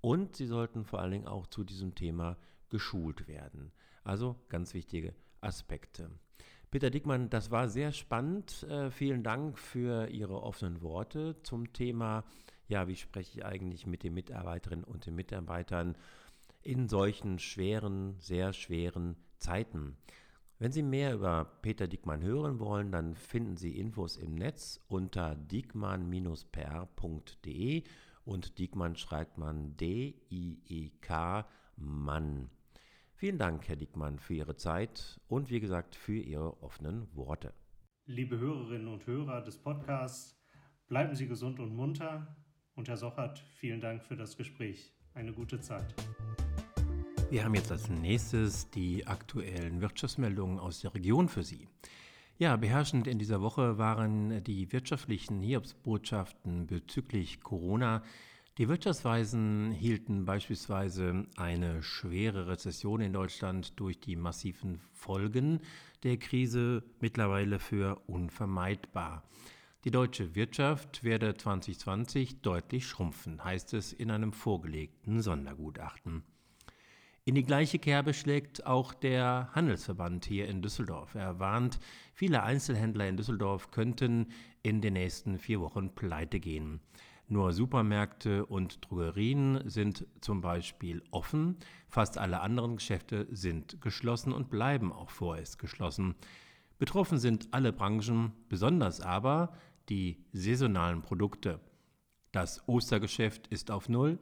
und 0.01 0.35
sie 0.35 0.45
sollten 0.45 0.85
vor 0.85 1.01
allen 1.01 1.11
Dingen 1.11 1.27
auch 1.27 1.47
zu 1.47 1.63
diesem 1.63 1.95
Thema 1.95 2.37
geschult 2.69 3.27
werden. 3.27 3.71
Also 4.03 4.35
ganz 4.49 4.73
wichtige 4.73 5.13
Aspekte. 5.41 6.09
Peter 6.71 6.89
Dickmann, 6.89 7.29
das 7.29 7.51
war 7.51 7.69
sehr 7.69 7.91
spannend. 7.91 8.63
Äh, 8.63 8.91
vielen 8.91 9.23
Dank 9.23 9.57
für 9.57 10.07
Ihre 10.07 10.43
offenen 10.43 10.81
Worte 10.81 11.41
zum 11.43 11.71
Thema, 11.73 12.23
ja, 12.67 12.87
wie 12.87 12.95
spreche 12.95 13.39
ich 13.39 13.45
eigentlich 13.45 13.85
mit 13.85 14.03
den 14.03 14.13
Mitarbeiterinnen 14.13 14.83
und 14.83 15.05
den 15.05 15.15
Mitarbeitern 15.15 15.95
in 16.61 16.89
solchen 16.89 17.39
schweren, 17.39 18.15
sehr 18.19 18.53
schweren 18.53 19.15
Zeiten. 19.37 19.97
Wenn 20.57 20.71
Sie 20.71 20.83
mehr 20.83 21.13
über 21.13 21.45
Peter 21.61 21.87
Diekmann 21.87 22.23
hören 22.23 22.59
wollen, 22.59 22.91
dann 22.91 23.13
finden 23.13 23.57
Sie 23.57 23.77
Infos 23.77 24.17
im 24.17 24.33
Netz 24.35 24.81
unter 24.87 25.35
diekmann-per.de 25.35 27.83
und 28.23 28.57
Diekmann 28.57 28.95
schreibt 28.95 29.37
man 29.37 29.77
D-I-E-K 29.77 31.45
Mann. 31.75 32.49
Vielen 33.17 33.37
Dank, 33.37 33.69
Herr 33.69 33.77
Diekmann, 33.77 34.19
für 34.19 34.33
Ihre 34.33 34.57
Zeit 34.57 35.21
und 35.29 35.49
wie 35.49 35.61
gesagt 35.61 35.95
für 35.95 36.17
Ihre 36.17 36.61
offenen 36.61 37.07
Worte. 37.15 37.53
Liebe 38.07 38.37
Hörerinnen 38.37 38.89
und 38.89 39.07
Hörer 39.07 39.41
des 39.41 39.57
Podcasts, 39.57 40.37
bleiben 40.89 41.15
Sie 41.15 41.25
gesund 41.25 41.61
und 41.61 41.73
munter. 41.73 42.35
Und 42.75 42.89
Herr 42.89 42.97
Sochert, 42.97 43.39
vielen 43.55 43.79
Dank 43.79 44.03
für 44.03 44.17
das 44.17 44.35
Gespräch. 44.35 44.93
Eine 45.13 45.31
gute 45.31 45.61
Zeit. 45.61 45.95
Wir 47.29 47.45
haben 47.45 47.55
jetzt 47.55 47.71
als 47.71 47.87
nächstes 47.87 48.69
die 48.71 49.07
aktuellen 49.07 49.79
Wirtschaftsmeldungen 49.79 50.59
aus 50.59 50.81
der 50.81 50.93
Region 50.93 51.29
für 51.29 51.43
Sie. 51.43 51.69
Ja, 52.37 52.57
beherrschend 52.57 53.07
in 53.07 53.17
dieser 53.17 53.39
Woche 53.39 53.77
waren 53.77 54.43
die 54.43 54.73
wirtschaftlichen 54.73 55.41
Hiobsbotschaften 55.41 56.67
bezüglich 56.67 57.39
Corona. 57.39 58.03
Die 58.57 58.69
Wirtschaftsweisen 58.69 59.71
hielten 59.71 60.23
beispielsweise 60.23 61.25
eine 61.35 61.83
schwere 61.83 62.47
Rezession 62.47 63.01
in 63.01 63.11
Deutschland 63.11 63.77
durch 63.77 63.99
die 63.99 64.15
massiven 64.15 64.79
Folgen 64.93 65.59
der 66.03 66.15
Krise 66.15 66.81
mittlerweile 67.01 67.59
für 67.59 68.01
unvermeidbar. 68.07 69.23
Die 69.83 69.91
deutsche 69.91 70.35
Wirtschaft 70.35 71.03
werde 71.03 71.33
2020 71.33 72.43
deutlich 72.43 72.87
schrumpfen, 72.87 73.43
heißt 73.43 73.73
es 73.73 73.91
in 73.91 74.09
einem 74.09 74.31
vorgelegten 74.31 75.21
Sondergutachten. 75.21 76.23
In 77.25 77.35
die 77.35 77.43
gleiche 77.43 77.79
Kerbe 77.79 78.13
schlägt 78.13 78.65
auch 78.65 78.93
der 78.93 79.49
Handelsverband 79.51 80.27
hier 80.27 80.47
in 80.47 80.61
Düsseldorf. 80.61 81.15
Er 81.15 81.39
warnt, 81.39 81.77
viele 82.13 82.43
Einzelhändler 82.43 83.09
in 83.09 83.17
Düsseldorf 83.17 83.71
könnten 83.71 84.27
in 84.63 84.79
den 84.79 84.93
nächsten 84.93 85.39
vier 85.39 85.59
Wochen 85.59 85.93
pleite 85.93 86.39
gehen. 86.39 86.79
Nur 87.27 87.53
Supermärkte 87.53 88.45
und 88.45 88.85
Drogerien 88.85 89.67
sind 89.67 90.05
zum 90.21 90.41
Beispiel 90.41 91.01
offen, 91.09 91.57
fast 91.87 92.19
alle 92.19 92.41
anderen 92.41 92.75
Geschäfte 92.75 93.27
sind 93.31 93.81
geschlossen 93.81 94.31
und 94.31 94.51
bleiben 94.51 94.93
auch 94.93 95.09
vorerst 95.09 95.57
geschlossen. 95.57 96.13
Betroffen 96.77 97.17
sind 97.17 97.47
alle 97.51 97.73
Branchen, 97.73 98.33
besonders 98.47 99.01
aber 99.01 99.53
die 99.89 100.23
saisonalen 100.33 101.01
Produkte. 101.01 101.59
Das 102.31 102.67
Ostergeschäft 102.67 103.47
ist 103.47 103.71
auf 103.71 103.89
Null, 103.89 104.19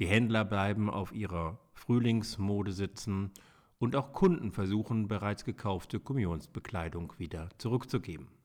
die 0.00 0.06
Händler 0.06 0.44
bleiben 0.44 0.90
auf 0.90 1.12
ihrer 1.12 1.60
Frühlingsmode 1.74 2.72
sitzen 2.72 3.30
und 3.78 3.94
auch 3.94 4.12
Kunden 4.12 4.50
versuchen 4.50 5.06
bereits 5.06 5.44
gekaufte 5.44 6.00
Kommunionsbekleidung 6.00 7.12
wieder 7.18 7.50
zurückzugeben. 7.58 8.39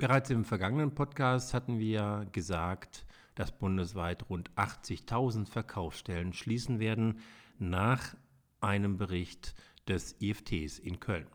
Bereits 0.00 0.30
im 0.30 0.46
vergangenen 0.46 0.94
Podcast 0.94 1.52
hatten 1.52 1.78
wir 1.78 2.26
gesagt, 2.32 3.04
dass 3.34 3.52
bundesweit 3.52 4.30
rund 4.30 4.50
80.000 4.52 5.44
Verkaufsstellen 5.44 6.32
schließen 6.32 6.78
werden 6.78 7.18
nach 7.58 8.16
einem 8.62 8.96
Bericht 8.96 9.54
des 9.86 10.16
IFTs 10.18 10.78
in 10.78 11.00
Köln. 11.00 11.26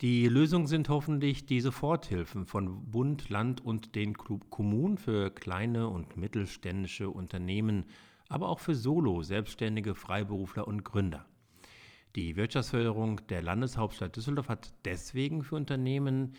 Die 0.00 0.26
Lösung 0.26 0.66
sind 0.66 0.88
hoffentlich 0.88 1.46
die 1.46 1.60
Soforthilfen 1.60 2.44
von 2.44 2.90
Bund, 2.90 3.28
Land 3.28 3.64
und 3.64 3.94
den 3.94 4.14
Kommunen 4.14 4.98
für 4.98 5.30
kleine 5.30 5.88
und 5.88 6.16
mittelständische 6.16 7.08
Unternehmen, 7.08 7.86
aber 8.28 8.48
auch 8.48 8.58
für 8.58 8.74
Solo, 8.74 9.22
Selbstständige, 9.22 9.94
Freiberufler 9.94 10.66
und 10.66 10.82
Gründer. 10.82 11.24
Die 12.16 12.34
Wirtschaftsförderung 12.34 13.20
der 13.28 13.42
Landeshauptstadt 13.42 14.16
Düsseldorf 14.16 14.48
hat 14.48 14.72
deswegen 14.84 15.44
für 15.44 15.54
Unternehmen 15.54 16.34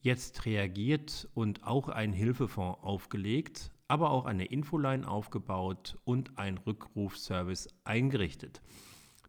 jetzt 0.00 0.46
reagiert 0.46 1.28
und 1.34 1.64
auch 1.64 1.88
einen 1.88 2.12
Hilfefonds 2.12 2.82
aufgelegt, 2.82 3.72
aber 3.88 4.10
auch 4.10 4.26
eine 4.26 4.44
Infoline 4.44 5.08
aufgebaut 5.08 5.98
und 6.04 6.38
einen 6.38 6.58
Rückrufservice 6.58 7.68
eingerichtet. 7.84 8.60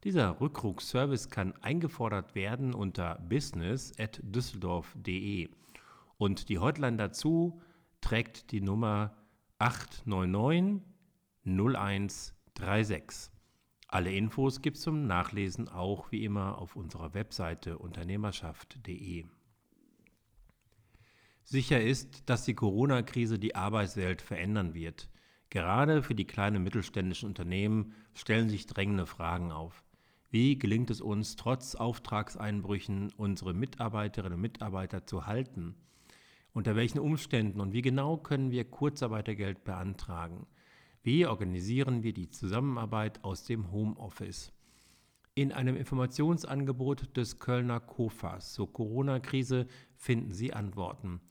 Dieser 0.03 0.39
Rückrufservice 0.39 1.29
kann 1.29 1.53
eingefordert 1.61 2.35
werden 2.35 2.73
unter 2.73 3.15
business.düsseldorf.de 3.27 5.49
und 6.17 6.49
die 6.49 6.59
Hotline 6.59 6.97
dazu 6.97 7.61
trägt 8.01 8.51
die 8.51 8.61
Nummer 8.61 9.15
899 9.57 10.83
0136. 11.45 13.31
Alle 13.87 14.13
Infos 14.13 14.61
gibt 14.61 14.77
es 14.77 14.83
zum 14.83 15.07
Nachlesen 15.07 15.67
auch 15.67 16.11
wie 16.11 16.23
immer 16.23 16.59
auf 16.59 16.75
unserer 16.75 17.13
Webseite 17.13 17.79
unternehmerschaft.de. 17.79 19.25
Sicher 21.51 21.81
ist, 21.81 22.29
dass 22.29 22.45
die 22.45 22.53
Corona-Krise 22.53 23.39
die 23.39 23.55
Arbeitswelt 23.55 24.21
verändern 24.21 24.75
wird. 24.75 25.09
Gerade 25.49 26.03
für 26.03 26.13
die 26.13 26.27
kleinen 26.27 26.61
mittelständischen 26.61 27.27
Unternehmen 27.27 27.95
stellen 28.13 28.49
sich 28.49 28.67
drängende 28.67 29.07
Fragen 29.07 29.51
auf. 29.51 29.83
Wie 30.29 30.59
gelingt 30.59 30.91
es 30.91 31.01
uns, 31.01 31.37
trotz 31.37 31.73
Auftragseinbrüchen 31.73 33.11
unsere 33.17 33.55
Mitarbeiterinnen 33.55 34.35
und 34.35 34.41
Mitarbeiter 34.41 35.07
zu 35.07 35.25
halten? 35.25 35.73
Unter 36.53 36.75
welchen 36.75 36.99
Umständen 36.99 37.61
und 37.61 37.73
wie 37.73 37.81
genau 37.81 38.17
können 38.17 38.51
wir 38.51 38.69
Kurzarbeitergeld 38.69 39.63
beantragen? 39.63 40.45
Wie 41.01 41.25
organisieren 41.25 42.03
wir 42.03 42.13
die 42.13 42.29
Zusammenarbeit 42.29 43.23
aus 43.23 43.43
dem 43.45 43.71
Homeoffice? 43.71 44.53
In 45.33 45.51
einem 45.51 45.77
Informationsangebot 45.77 47.17
des 47.17 47.39
Kölner 47.39 47.79
KOFAS 47.79 48.53
zur 48.53 48.71
Corona-Krise 48.71 49.65
finden 49.95 50.31
Sie 50.31 50.53
Antworten. 50.53 51.21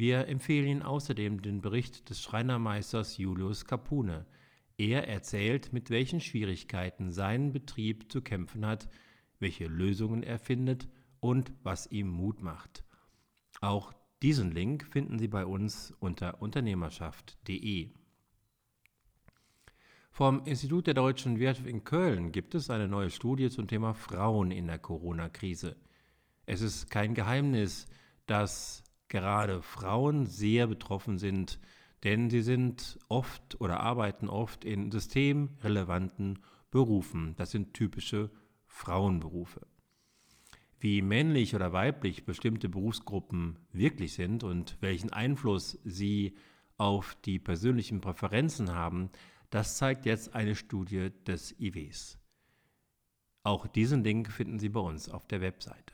Wir 0.00 0.28
empfehlen 0.28 0.66
Ihnen 0.66 0.82
außerdem 0.82 1.42
den 1.42 1.60
Bericht 1.60 2.08
des 2.08 2.22
Schreinermeisters 2.22 3.18
Julius 3.18 3.66
Capune– 3.66 4.24
er 4.78 5.06
erzählt, 5.08 5.74
mit 5.74 5.90
welchen 5.90 6.22
Schwierigkeiten 6.22 7.10
sein 7.10 7.52
Betrieb 7.52 8.10
zu 8.10 8.22
kämpfen 8.22 8.64
hat, 8.64 8.88
welche 9.38 9.66
Lösungen 9.66 10.22
er 10.22 10.38
findet 10.38 10.88
und 11.20 11.52
was 11.62 11.86
ihm 11.92 12.08
Mut 12.08 12.40
macht. 12.40 12.82
Auch 13.60 13.92
diesen 14.22 14.52
Link 14.52 14.86
finden 14.86 15.18
Sie 15.18 15.28
bei 15.28 15.44
uns 15.44 15.92
unter 16.00 16.40
unternehmerschaft.de. 16.40 17.90
Vom 20.10 20.46
Institut 20.46 20.86
der 20.86 20.94
deutschen 20.94 21.38
Wirtschaft 21.38 21.68
in 21.68 21.84
Köln 21.84 22.32
gibt 22.32 22.54
es 22.54 22.70
eine 22.70 22.88
neue 22.88 23.10
Studie 23.10 23.50
zum 23.50 23.68
Thema 23.68 23.92
Frauen 23.92 24.50
in 24.50 24.66
der 24.66 24.78
Corona-Krise. 24.78 25.76
Es 26.46 26.62
ist 26.62 26.88
kein 26.88 27.12
Geheimnis, 27.12 27.86
dass 28.24 28.82
gerade 29.10 29.60
Frauen 29.60 30.24
sehr 30.24 30.66
betroffen 30.66 31.18
sind 31.18 31.60
denn 32.04 32.30
sie 32.30 32.42
sind 32.42 32.98
oft 33.08 33.60
oder 33.60 33.80
arbeiten 33.80 34.28
oft 34.28 34.64
in 34.64 34.90
systemrelevanten 34.90 36.38
Berufen. 36.70 37.34
Das 37.36 37.50
sind 37.50 37.74
typische 37.74 38.30
Frauenberufe. 38.66 39.66
Wie 40.78 41.02
männlich 41.02 41.54
oder 41.54 41.72
weiblich 41.72 42.24
bestimmte 42.24 42.70
Berufsgruppen 42.70 43.58
wirklich 43.72 44.14
sind 44.14 44.44
und 44.44 44.78
welchen 44.80 45.12
Einfluss 45.12 45.78
sie 45.84 46.36
auf 46.78 47.16
die 47.26 47.38
persönlichen 47.38 48.00
Präferenzen 48.00 48.72
haben, 48.72 49.10
das 49.50 49.76
zeigt 49.76 50.06
jetzt 50.06 50.34
eine 50.34 50.54
Studie 50.54 51.10
des 51.26 51.54
IWs. 51.60 52.18
Auch 53.42 53.66
diesen 53.66 54.04
Link 54.04 54.30
finden 54.30 54.58
Sie 54.58 54.70
bei 54.70 54.80
uns 54.80 55.10
auf 55.10 55.26
der 55.26 55.42
Webseite. 55.42 55.89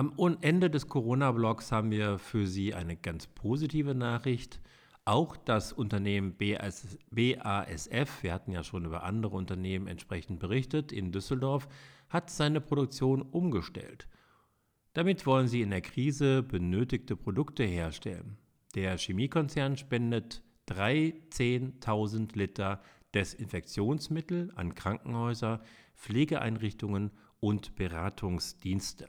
Am 0.00 0.14
Ende 0.40 0.70
des 0.70 0.88
Corona-Blogs 0.88 1.72
haben 1.72 1.90
wir 1.90 2.18
für 2.18 2.46
Sie 2.46 2.72
eine 2.72 2.96
ganz 2.96 3.26
positive 3.26 3.94
Nachricht. 3.94 4.58
Auch 5.04 5.36
das 5.36 5.74
Unternehmen 5.74 6.38
BAS, 6.38 6.96
BASF, 7.10 8.22
wir 8.22 8.32
hatten 8.32 8.50
ja 8.50 8.64
schon 8.64 8.86
über 8.86 9.02
andere 9.02 9.36
Unternehmen 9.36 9.86
entsprechend 9.86 10.40
berichtet, 10.40 10.90
in 10.90 11.12
Düsseldorf, 11.12 11.68
hat 12.08 12.30
seine 12.30 12.62
Produktion 12.62 13.20
umgestellt. 13.20 14.08
Damit 14.94 15.26
wollen 15.26 15.48
sie 15.48 15.60
in 15.60 15.68
der 15.68 15.82
Krise 15.82 16.42
benötigte 16.42 17.14
Produkte 17.14 17.64
herstellen. 17.64 18.38
Der 18.74 18.96
Chemiekonzern 18.96 19.76
spendet 19.76 20.42
13.000 20.70 22.38
Liter 22.38 22.80
Desinfektionsmittel 23.12 24.50
an 24.54 24.74
Krankenhäuser, 24.74 25.60
Pflegeeinrichtungen 25.94 27.10
und 27.38 27.74
Beratungsdienste. 27.74 29.06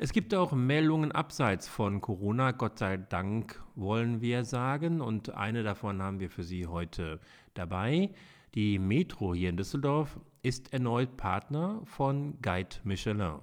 Es 0.00 0.12
gibt 0.12 0.32
auch 0.32 0.52
Meldungen 0.52 1.10
abseits 1.10 1.66
von 1.66 2.00
Corona, 2.00 2.52
Gott 2.52 2.78
sei 2.78 2.98
Dank 2.98 3.60
wollen 3.74 4.20
wir 4.20 4.44
sagen, 4.44 5.00
und 5.00 5.30
eine 5.30 5.64
davon 5.64 6.00
haben 6.00 6.20
wir 6.20 6.30
für 6.30 6.44
Sie 6.44 6.68
heute 6.68 7.18
dabei. 7.54 8.10
Die 8.54 8.78
Metro 8.78 9.34
hier 9.34 9.48
in 9.48 9.56
Düsseldorf 9.56 10.20
ist 10.40 10.72
erneut 10.72 11.16
Partner 11.16 11.80
von 11.84 12.40
Guide 12.42 12.76
Michelin. 12.84 13.40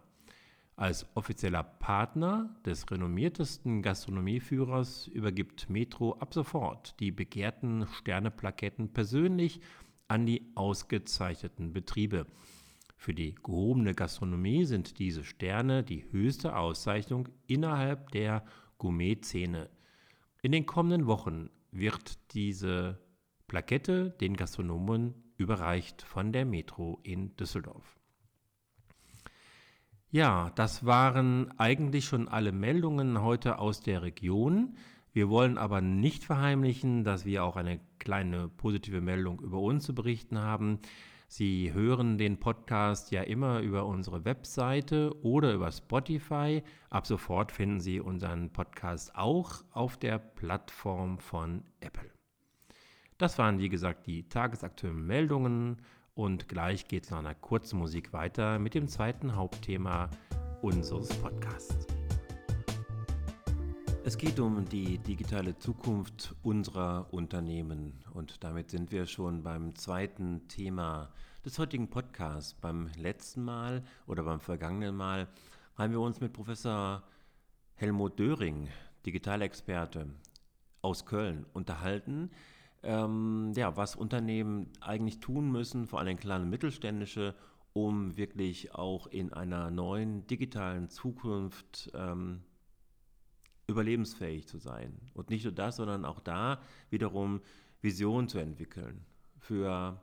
Als 0.78 1.06
offizieller 1.14 1.64
Partner 1.64 2.56
des 2.66 2.90
renommiertesten 2.90 3.82
Gastronomieführers 3.82 5.08
übergibt 5.08 5.70
Metro 5.70 6.14
ab 6.14 6.34
sofort 6.34 6.98
die 7.02 7.12
begehrten 7.12 7.86
Sterneplaketten 7.86 8.94
persönlich 8.94 9.60
an 10.08 10.26
die 10.26 10.54
ausgezeichneten 10.56 11.74
Betriebe. 11.74 12.26
Für 12.96 13.14
die 13.14 13.36
gehobene 13.36 13.94
Gastronomie 13.94 14.66
sind 14.66 15.00
diese 15.00 15.24
Sterne 15.24 15.84
die 15.84 16.06
höchste 16.12 16.56
Auszeichnung 16.56 17.30
innerhalb 17.48 18.12
der 18.12 18.46
Gourmet-Szene. 18.78 19.70
In 20.42 20.52
den 20.52 20.66
kommenden 20.66 21.08
Wochen 21.08 21.50
wird 21.72 22.34
diese 22.34 23.00
Plakette 23.48 24.12
den 24.22 24.36
Gastronomen 24.36 25.14
überreicht 25.38 26.02
von 26.02 26.32
der 26.32 26.46
Metro 26.46 27.00
in 27.04 27.36
Düsseldorf. 27.36 28.00
Ja, 30.10 30.52
das 30.56 30.86
waren 30.86 31.52
eigentlich 31.60 32.06
schon 32.06 32.30
alle 32.30 32.54
Meldungen 32.54 33.22
heute 33.22 33.60
aus 33.60 33.82
der 33.82 34.02
Region. 34.02 34.78
Wir 35.12 35.30
wollen 35.30 35.58
aber 35.58 35.82
nicht 35.82 36.24
verheimlichen, 36.24 37.04
dass 37.04 37.26
wir 37.26 37.44
auch 37.44 37.58
eine 37.58 37.80
kleine 38.00 38.48
positive 38.48 39.02
Meldung 39.02 39.42
über 39.42 39.60
uns 39.60 39.84
zu 39.84 39.94
berichten 39.94 40.40
haben. 40.40 40.80
Sie 41.28 41.74
hören 41.74 42.18
den 42.18 42.40
Podcast 42.40 43.12
ja 43.12 43.24
immer 43.24 43.60
über 43.60 43.86
unsere 43.86 44.26
Webseite 44.26 45.12
oder 45.24 45.54
über 45.54 45.72
Spotify. 45.72 46.64
Ab 46.90 47.08
sofort 47.08 47.52
finden 47.52 47.80
Sie 47.80 48.00
unseren 48.00 48.52
Podcast 48.52 49.16
auch 49.16 49.64
auf 49.72 49.98
der 49.98 50.20
Plattform 50.20 51.18
von 51.18 51.64
Apple. 51.80 52.12
Das 53.18 53.38
waren, 53.38 53.60
wie 53.60 53.70
gesagt, 53.70 54.08
die 54.08 54.28
tagesaktuellen 54.30 55.06
Meldungen 55.06 55.82
und 56.14 56.48
gleich 56.48 56.88
geht 56.88 57.06
es 57.06 57.12
nach 57.12 57.20
einer 57.20 57.36
kurzen 57.36 57.80
Musik 57.80 58.14
weiter 58.14 58.60
mit 58.60 58.74
dem 58.74 58.88
zweiten 58.88 59.36
Hauptthema 59.36 60.10
unseres 60.62 61.10
Podcasts. 61.20 62.05
Es 64.08 64.20
geht 64.20 64.40
um 64.40 64.70
die 64.70 65.00
digitale 65.00 65.58
Zukunft 65.58 66.36
unserer 66.44 67.08
Unternehmen 67.10 68.04
und 68.14 68.44
damit 68.44 68.70
sind 68.70 68.92
wir 68.92 69.08
schon 69.08 69.42
beim 69.42 69.74
zweiten 69.74 70.48
Thema 70.48 71.10
des 71.44 71.58
heutigen 71.58 71.90
Podcasts. 71.90 72.54
Beim 72.54 72.92
letzten 73.00 73.44
Mal 73.44 73.84
oder 74.06 74.22
beim 74.22 74.40
vergangenen 74.40 74.96
Mal 74.96 75.28
haben 75.76 75.92
wir 75.92 76.02
uns 76.02 76.22
mit 76.22 76.34
Professor 76.34 77.02
Helmut 77.74 78.20
Döring, 78.20 78.68
Digitalexperte 79.08 80.06
aus 80.84 81.08
Köln, 81.08 81.48
unterhalten. 81.54 82.30
Ähm, 82.84 83.54
ja, 83.56 83.76
was 83.76 83.96
Unternehmen 83.96 84.70
eigentlich 84.82 85.20
tun 85.20 85.52
müssen, 85.52 85.88
vor 85.88 85.98
allem 86.00 86.18
kleine 86.18 86.46
mittelständische, 86.46 87.34
um 87.74 88.16
wirklich 88.18 88.76
auch 88.76 89.08
in 89.08 89.34
einer 89.34 89.72
neuen 89.72 90.28
digitalen 90.28 90.90
Zukunft 90.90 91.92
ähm, 91.96 92.44
überlebensfähig 93.68 94.48
zu 94.48 94.58
sein. 94.58 94.98
Und 95.14 95.30
nicht 95.30 95.44
nur 95.44 95.54
das, 95.54 95.78
sondern 95.78 96.06
auch 96.06 96.20
da 96.20 96.62
wiederum 96.90 97.42
Visionen 97.82 98.28
zu 98.28 98.40
entwickeln 98.40 99.06
für 99.40 100.02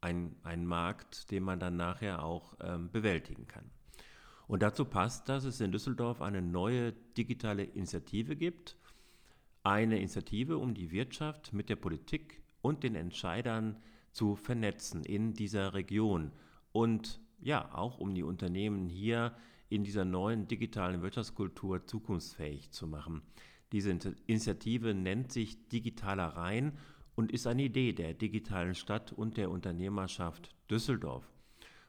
ein, 0.00 0.36
einen 0.42 0.66
Markt, 0.66 1.30
den 1.30 1.42
man 1.42 1.58
dann 1.58 1.76
nachher 1.76 2.22
auch 2.22 2.54
ähm, 2.60 2.90
bewältigen 2.90 3.46
kann. 3.46 3.70
Und 4.46 4.62
dazu 4.62 4.84
passt, 4.84 5.28
dass 5.28 5.44
es 5.44 5.60
in 5.60 5.72
Düsseldorf 5.72 6.20
eine 6.20 6.42
neue 6.42 6.92
digitale 7.16 7.64
Initiative 7.64 8.36
gibt. 8.36 8.76
Eine 9.62 9.98
Initiative, 9.98 10.58
um 10.58 10.74
die 10.74 10.90
Wirtschaft 10.90 11.54
mit 11.54 11.70
der 11.70 11.76
Politik 11.76 12.42
und 12.60 12.82
den 12.82 12.94
Entscheidern 12.94 13.76
zu 14.12 14.36
vernetzen 14.36 15.02
in 15.04 15.32
dieser 15.32 15.72
Region. 15.72 16.30
Und 16.72 17.20
ja, 17.40 17.74
auch 17.74 17.98
um 17.98 18.14
die 18.14 18.22
Unternehmen 18.22 18.88
hier 18.88 19.34
in 19.68 19.84
dieser 19.84 20.04
neuen 20.04 20.46
digitalen 20.46 21.02
Wirtschaftskultur 21.02 21.86
zukunftsfähig 21.86 22.70
zu 22.70 22.86
machen. 22.86 23.22
Diese 23.72 23.90
Initiative 24.26 24.94
nennt 24.94 25.32
sich 25.32 25.68
Digitaler 25.68 26.28
Rhein 26.28 26.78
und 27.16 27.32
ist 27.32 27.46
eine 27.46 27.64
Idee 27.64 27.92
der 27.92 28.14
digitalen 28.14 28.74
Stadt 28.74 29.12
und 29.12 29.36
der 29.36 29.50
Unternehmerschaft 29.50 30.54
Düsseldorf. 30.70 31.28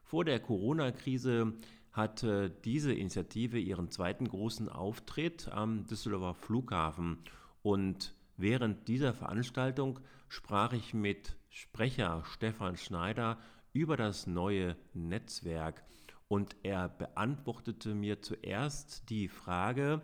Vor 0.03 0.25
der 0.25 0.39
Corona-Krise 0.39 1.53
hatte 1.91 2.49
diese 2.49 2.93
Initiative 2.93 3.57
ihren 3.57 3.89
zweiten 3.89 4.27
großen 4.27 4.69
Auftritt 4.69 5.47
am 5.49 5.85
Düsseldorfer 5.87 6.33
Flughafen 6.33 7.19
und 7.61 8.13
während 8.37 8.87
dieser 8.87 9.13
Veranstaltung 9.13 9.99
sprach 10.27 10.73
ich 10.73 10.93
mit 10.93 11.37
Sprecher 11.49 12.23
Stefan 12.25 12.77
Schneider 12.77 13.39
über 13.71 13.95
das 13.95 14.27
neue 14.27 14.75
Netzwerk 14.93 15.83
und 16.27 16.55
er 16.63 16.89
beantwortete 16.89 17.93
mir 17.93 18.21
zuerst 18.21 19.09
die 19.09 19.27
Frage, 19.27 20.01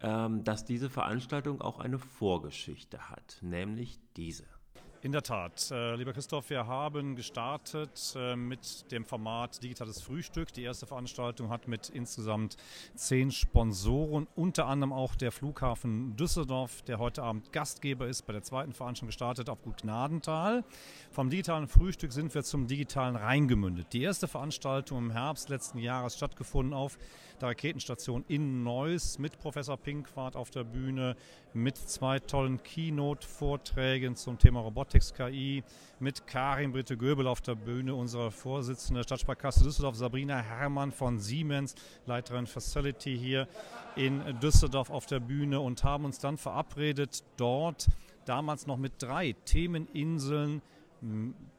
ähm, 0.00 0.44
dass 0.44 0.64
diese 0.64 0.90
Veranstaltung 0.90 1.60
auch 1.60 1.78
eine 1.78 1.98
Vorgeschichte 1.98 3.10
hat, 3.10 3.38
nämlich 3.40 4.00
diese. 4.16 4.53
In 5.04 5.12
der 5.12 5.22
Tat, 5.22 5.70
äh, 5.70 5.96
lieber 5.96 6.14
Christoph, 6.14 6.48
wir 6.48 6.66
haben 6.66 7.14
gestartet 7.14 8.14
äh, 8.16 8.36
mit 8.36 8.90
dem 8.90 9.04
Format 9.04 9.62
Digitales 9.62 10.00
Frühstück. 10.00 10.50
Die 10.54 10.62
erste 10.62 10.86
Veranstaltung 10.86 11.50
hat 11.50 11.68
mit 11.68 11.90
insgesamt 11.90 12.56
zehn 12.94 13.30
Sponsoren, 13.30 14.26
unter 14.34 14.64
anderem 14.64 14.94
auch 14.94 15.14
der 15.14 15.30
Flughafen 15.30 16.16
Düsseldorf, 16.16 16.80
der 16.84 16.98
heute 16.98 17.22
Abend 17.22 17.52
Gastgeber 17.52 18.06
ist, 18.08 18.22
bei 18.22 18.32
der 18.32 18.42
zweiten 18.42 18.72
Veranstaltung 18.72 19.08
gestartet 19.08 19.50
auf 19.50 19.60
Gut 19.60 19.82
Gnadental. 19.82 20.64
Vom 21.10 21.28
digitalen 21.28 21.68
Frühstück 21.68 22.10
sind 22.10 22.34
wir 22.34 22.42
zum 22.42 22.66
digitalen 22.66 23.16
Rhein 23.16 23.46
gemündet. 23.46 23.88
Die 23.92 24.04
erste 24.04 24.26
Veranstaltung 24.26 24.96
im 25.00 25.10
Herbst 25.10 25.50
letzten 25.50 25.80
Jahres 25.80 26.16
stattgefunden 26.16 26.72
auf 26.72 26.96
der 27.44 27.50
Raketenstation 27.50 28.24
in 28.28 28.62
Neuss 28.62 29.18
mit 29.18 29.38
Professor 29.38 29.76
Pinkwart 29.76 30.34
auf 30.34 30.50
der 30.50 30.64
Bühne, 30.64 31.14
mit 31.52 31.76
zwei 31.76 32.18
tollen 32.18 32.62
Keynote-Vorträgen 32.62 34.16
zum 34.16 34.38
Thema 34.38 34.60
Robotics 34.60 35.12
KI, 35.12 35.62
mit 36.00 36.26
Karin 36.26 36.72
Britte 36.72 36.96
Göbel 36.96 37.26
auf 37.26 37.42
der 37.42 37.54
Bühne, 37.54 37.94
unsere 37.94 38.30
Vorsitzende 38.30 39.00
der 39.00 39.04
Stadtsparkasse 39.04 39.62
Düsseldorf, 39.62 39.96
Sabrina 39.96 40.38
Herrmann 40.38 40.90
von 40.90 41.18
Siemens, 41.18 41.74
Leiterin 42.06 42.46
Facility 42.46 43.16
hier 43.18 43.46
in 43.94 44.22
Düsseldorf 44.40 44.88
auf 44.88 45.04
der 45.04 45.20
Bühne 45.20 45.60
und 45.60 45.84
haben 45.84 46.06
uns 46.06 46.18
dann 46.18 46.38
verabredet, 46.38 47.24
dort 47.36 47.88
damals 48.24 48.66
noch 48.66 48.78
mit 48.78 48.94
drei 49.02 49.34
Themeninseln 49.44 50.62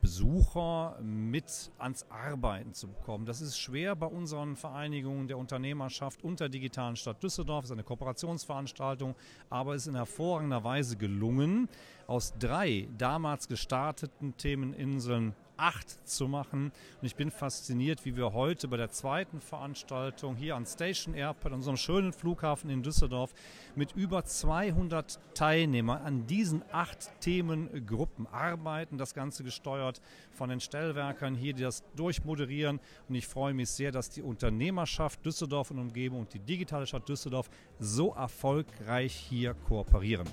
Besucher 0.01 0.99
mit 1.01 1.71
ans 1.77 2.05
Arbeiten 2.09 2.73
zu 2.73 2.87
bekommen. 2.87 3.25
Das 3.25 3.41
ist 3.41 3.57
schwer 3.57 3.95
bei 3.95 4.05
unseren 4.05 4.55
Vereinigungen 4.55 5.27
der 5.27 5.37
Unternehmerschaft 5.37 6.23
und 6.23 6.39
der 6.39 6.49
digitalen 6.49 6.95
Stadt 6.95 7.21
Düsseldorf. 7.23 7.63
Das 7.63 7.69
ist 7.69 7.73
eine 7.73 7.83
Kooperationsveranstaltung, 7.83 9.15
aber 9.49 9.75
es 9.75 9.83
ist 9.83 9.87
in 9.87 9.95
hervorragender 9.95 10.63
Weise 10.63 10.97
gelungen, 10.97 11.69
aus 12.07 12.33
drei 12.37 12.87
damals 12.97 13.47
gestarteten 13.47 14.37
Themeninseln 14.37 15.33
acht 15.57 16.07
zu 16.07 16.27
machen. 16.27 16.71
Und 17.01 17.05
ich 17.05 17.15
bin 17.15 17.31
fasziniert, 17.31 18.05
wie 18.05 18.15
wir 18.15 18.33
heute 18.33 18.67
bei 18.67 18.77
der 18.77 18.89
zweiten 18.89 19.39
Veranstaltung 19.39 20.35
hier 20.35 20.55
an 20.55 20.65
Station 20.65 21.13
Airport, 21.13 21.53
unserem 21.53 21.77
schönen 21.77 22.13
Flughafen 22.13 22.69
in 22.69 22.83
Düsseldorf, 22.83 23.33
mit 23.75 23.93
über 23.93 24.23
200 24.23 25.19
Teilnehmern 25.33 26.01
an 26.01 26.27
diesen 26.27 26.63
acht 26.71 27.19
Themengruppen 27.21 28.27
arbeiten. 28.27 28.97
Das 28.97 29.13
Ganze 29.13 29.43
gesteuert 29.43 30.01
von 30.31 30.49
den 30.49 30.59
Stellwerkern 30.59 31.35
hier, 31.35 31.53
die 31.53 31.63
das 31.63 31.83
durchmoderieren. 31.95 32.79
Und 33.07 33.15
ich 33.15 33.27
freue 33.27 33.53
mich 33.53 33.69
sehr, 33.69 33.91
dass 33.91 34.09
die 34.09 34.21
Unternehmerschaft 34.21 35.25
Düsseldorf 35.25 35.71
und 35.71 35.79
Umgebung 35.79 36.21
und 36.21 36.33
die 36.33 36.39
digitale 36.39 36.87
Stadt 36.87 37.07
Düsseldorf 37.07 37.49
so 37.79 38.13
erfolgreich 38.13 39.13
hier 39.13 39.53
kooperieren. 39.53 40.27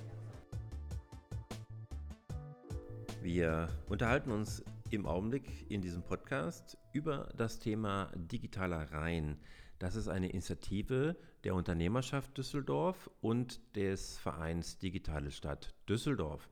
Wir 3.23 3.69
unterhalten 3.89 4.33
uns 4.33 4.65
im 4.92 5.07
Augenblick 5.07 5.70
in 5.70 5.81
diesem 5.81 6.02
Podcast 6.02 6.76
über 6.92 7.31
das 7.35 7.59
Thema 7.59 8.12
digitaler 8.14 8.92
Rhein. 8.92 9.38
Das 9.78 9.96
ist 9.96 10.07
eine 10.07 10.28
Initiative 10.28 11.16
der 11.44 11.55
Unternehmerschaft 11.55 12.37
Düsseldorf 12.37 13.11
und 13.22 13.74
des 13.74 14.18
Vereins 14.18 14.78
Digitale 14.78 15.31
Stadt 15.31 15.74
Düsseldorf. 15.88 16.50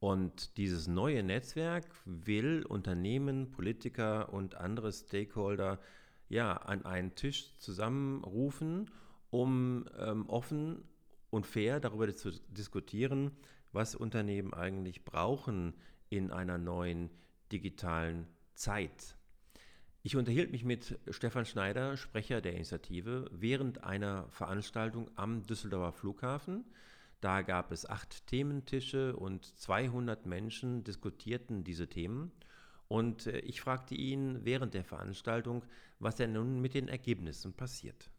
Und 0.00 0.56
dieses 0.56 0.88
neue 0.88 1.22
Netzwerk 1.22 1.84
will 2.06 2.64
Unternehmen, 2.66 3.50
Politiker 3.50 4.32
und 4.32 4.54
andere 4.54 4.90
Stakeholder 4.90 5.78
ja 6.30 6.54
an 6.54 6.86
einen 6.86 7.16
Tisch 7.16 7.54
zusammenrufen, 7.58 8.90
um 9.28 9.84
ähm, 9.98 10.26
offen 10.28 10.84
und 11.28 11.46
fair 11.46 11.80
darüber 11.80 12.14
zu 12.14 12.30
diskutieren, 12.48 13.32
was 13.72 13.94
Unternehmen 13.94 14.54
eigentlich 14.54 15.04
brauchen 15.04 15.74
in 16.08 16.30
einer 16.30 16.56
neuen 16.56 17.10
digitalen 17.52 18.26
Zeit. 18.54 19.16
Ich 20.02 20.16
unterhielt 20.16 20.52
mich 20.52 20.64
mit 20.64 20.98
Stefan 21.10 21.44
Schneider, 21.44 21.96
Sprecher 21.96 22.40
der 22.40 22.54
Initiative, 22.54 23.28
während 23.32 23.84
einer 23.84 24.28
Veranstaltung 24.30 25.10
am 25.16 25.42
Düsseldorfer 25.42 25.92
Flughafen. 25.92 26.64
Da 27.20 27.42
gab 27.42 27.72
es 27.72 27.84
acht 27.84 28.26
Thementische 28.26 29.16
und 29.16 29.44
200 29.44 30.24
Menschen 30.24 30.84
diskutierten 30.84 31.64
diese 31.64 31.88
Themen. 31.88 32.30
Und 32.86 33.26
äh, 33.26 33.40
ich 33.40 33.60
fragte 33.60 33.94
ihn 33.94 34.44
während 34.44 34.74
der 34.74 34.84
Veranstaltung, 34.84 35.64
was 35.98 36.16
denn 36.16 36.32
nun 36.32 36.60
mit 36.60 36.74
den 36.74 36.88
Ergebnissen 36.88 37.52
passiert. 37.52 38.10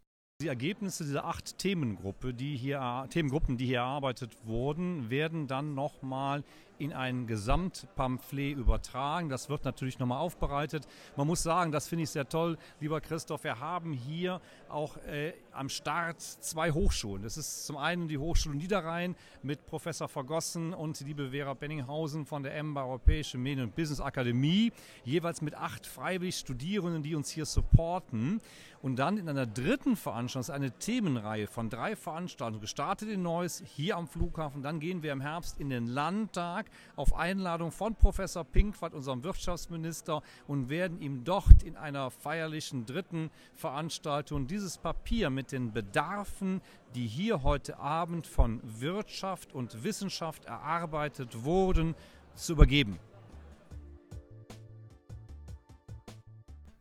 Die 0.42 0.48
Ergebnisse 0.48 1.04
dieser 1.04 1.26
acht 1.26 1.58
Themengruppe, 1.58 2.34
die 2.34 2.56
hier, 2.56 3.08
Themengruppen, 3.10 3.58
die 3.58 3.66
hier 3.66 3.80
erarbeitet 3.80 4.38
wurden, 4.46 5.10
werden 5.10 5.48
dann 5.48 5.74
nochmal 5.74 6.44
in 6.80 6.94
ein 6.94 7.28
Gesamtpamphlet 7.28 8.58
übertragen. 8.58 9.30
Das 9.30 9.50
wird 9.50 9.66
natürlich 9.66 10.00
nochmal 10.00 10.20
aufbereitet. 10.20 10.88
Man 11.16 11.28
muss 11.28 11.44
sagen, 11.44 11.72
das 11.72 11.88
finde 11.88 12.04
ich 12.04 12.10
sehr 12.10 12.28
toll, 12.28 12.58
lieber 12.80 13.02
Christoph, 13.02 13.44
wir 13.44 13.60
haben 13.60 13.94
hier 13.94 14.42
auch 14.70 14.98
äh, 14.98 15.34
am 15.52 15.70
Start 15.70 16.22
zwei 16.22 16.72
Hochschulen. 16.72 17.24
Das 17.24 17.38
ist 17.38 17.66
zum 17.66 17.78
einen 17.78 18.08
die 18.08 18.18
Hochschule 18.18 18.56
Niederrhein 18.56 19.16
mit 19.44 19.66
Professor 19.66 20.08
Vergossen 20.08 20.74
und 20.74 21.00
liebe 21.02 21.32
Vera 21.32 21.54
Benninghausen 21.54 22.26
von 22.26 22.44
der 22.44 22.56
EMBA 22.56 22.84
Europäische 22.84 23.38
Medien- 23.38 23.66
und 23.66 23.76
Business 23.76 24.00
Akademie, 24.00 24.72
jeweils 25.04 25.42
mit 25.42 25.56
acht 25.56 25.86
freiwillig 25.86 26.36
Studierenden, 26.36 27.04
die 27.04 27.16
uns 27.16 27.30
hier 27.30 27.46
supporten. 27.46 28.42
Und 28.82 28.96
dann 28.96 29.18
in 29.18 29.28
einer 29.28 29.46
dritten 29.46 29.98
Veranstaltung, 29.98 30.56
eine 30.56 30.72
Themenreihe 30.72 31.48
von 31.48 31.70
drei 31.70 31.98
Veranstaltungen, 31.98 32.62
gestartet 32.62 33.10
in 33.10 33.22
Neuss, 33.22 33.62
hier 33.66 33.98
am 33.98 34.08
Flughafen. 34.08 34.64
Dann 34.64 34.80
gehen 34.80 35.04
wir 35.04 35.12
im 35.12 35.20
Herbst 35.20 35.60
in 35.60 35.70
den 35.70 35.88
Landtag 35.88 36.68
auf 36.96 37.16
Einladung 37.16 37.72
von 37.72 37.96
Professor 37.96 38.44
Pinkwart, 38.44 38.94
unserem 38.94 39.24
Wirtschaftsminister, 39.24 40.22
und 40.48 40.70
werden 40.70 41.02
ihm 41.02 41.24
dort 41.24 41.64
in 41.64 41.76
einer 41.76 42.12
feierlichen 42.12 42.86
dritten 42.86 43.30
Veranstaltung 43.54 44.48
dieses 44.48 44.78
Papier 44.78 45.30
mit 45.30 45.52
den 45.52 45.72
Bedarfen, 45.72 46.62
die 46.96 47.08
hier 47.08 47.44
heute 47.44 47.80
Abend 47.80 48.28
von 48.28 48.62
Wirtschaft 48.64 49.54
und 49.54 49.84
Wissenschaft 49.84 50.46
erarbeitet 50.46 51.44
wurden, 51.44 51.96
zu 52.36 52.54
übergeben. 52.54 53.00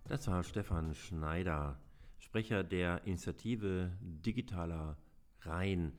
Das 0.08 0.26
war 0.26 0.42
Stefan 0.42 0.94
Schneider, 0.94 1.78
Sprecher 2.18 2.64
der 2.64 3.04
Initiative 3.04 3.92
Digitaler 4.00 4.96
Rhein. 5.42 5.92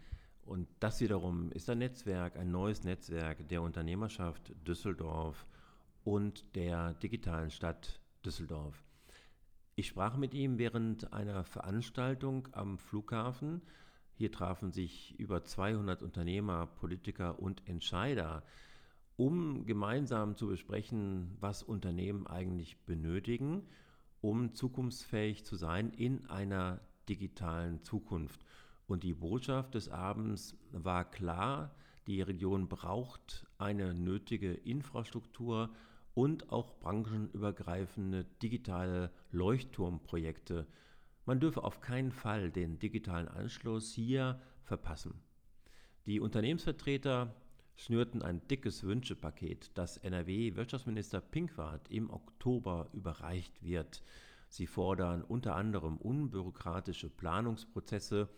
Und 0.49 0.67
das 0.79 0.99
wiederum 0.99 1.51
ist 1.51 1.69
ein 1.69 1.77
Netzwerk, 1.77 2.35
ein 2.35 2.49
neues 2.49 2.83
Netzwerk 2.83 3.47
der 3.49 3.61
Unternehmerschaft 3.61 4.51
Düsseldorf 4.67 5.45
und 6.03 6.55
der 6.55 6.95
digitalen 6.95 7.51
Stadt 7.51 8.01
Düsseldorf. 8.25 8.83
Ich 9.75 9.85
sprach 9.85 10.17
mit 10.17 10.33
ihm 10.33 10.57
während 10.57 11.13
einer 11.13 11.43
Veranstaltung 11.43 12.47
am 12.53 12.79
Flughafen. 12.79 13.61
Hier 14.15 14.31
trafen 14.31 14.71
sich 14.71 15.19
über 15.19 15.43
200 15.43 16.01
Unternehmer, 16.01 16.65
Politiker 16.65 17.37
und 17.37 17.61
Entscheider, 17.67 18.41
um 19.17 19.67
gemeinsam 19.67 20.35
zu 20.35 20.47
besprechen, 20.47 21.37
was 21.39 21.61
Unternehmen 21.61 22.25
eigentlich 22.25 22.83
benötigen 22.87 23.67
um 24.21 24.53
zukunftsfähig 24.53 25.45
zu 25.45 25.55
sein 25.55 25.91
in 25.91 26.25
einer 26.29 26.81
digitalen 27.07 27.81
Zukunft. 27.83 28.45
Und 28.89 29.03
die 29.03 29.13
Botschaft 29.13 29.75
des 29.75 29.87
Abends 29.87 30.57
war 30.71 31.05
klar, 31.05 31.75
die 32.07 32.23
Region 32.23 32.67
braucht 32.67 33.45
eine 33.59 33.93
nötige 33.93 34.51
Infrastruktur 34.51 35.69
und 36.15 36.51
auch 36.51 36.73
branchenübergreifende 36.79 38.25
digitale 38.41 39.11
Leuchtturmprojekte. 39.31 40.65
Man 41.27 41.39
dürfe 41.39 41.63
auf 41.63 41.81
keinen 41.81 42.11
Fall 42.11 42.49
den 42.49 42.79
digitalen 42.79 43.27
Anschluss 43.27 43.93
hier 43.93 44.41
verpassen. 44.63 45.13
Die 46.07 46.19
Unternehmensvertreter 46.19 47.35
schnürten 47.75 48.23
ein 48.23 48.41
dickes 48.47 48.81
Wünschepaket, 48.83 49.69
das 49.75 49.97
NRW-Wirtschaftsminister 49.97 51.21
Pinkwart 51.21 51.91
im 51.91 52.09
Oktober 52.09 52.89
überreicht 52.93 53.61
wird. 53.61 54.01
Sie 54.47 54.65
fordern 54.65 55.23
unter 55.23 55.55
anderem 55.55 55.97
unbürokratische 55.97 57.11
Planungsprozesse 57.11 58.29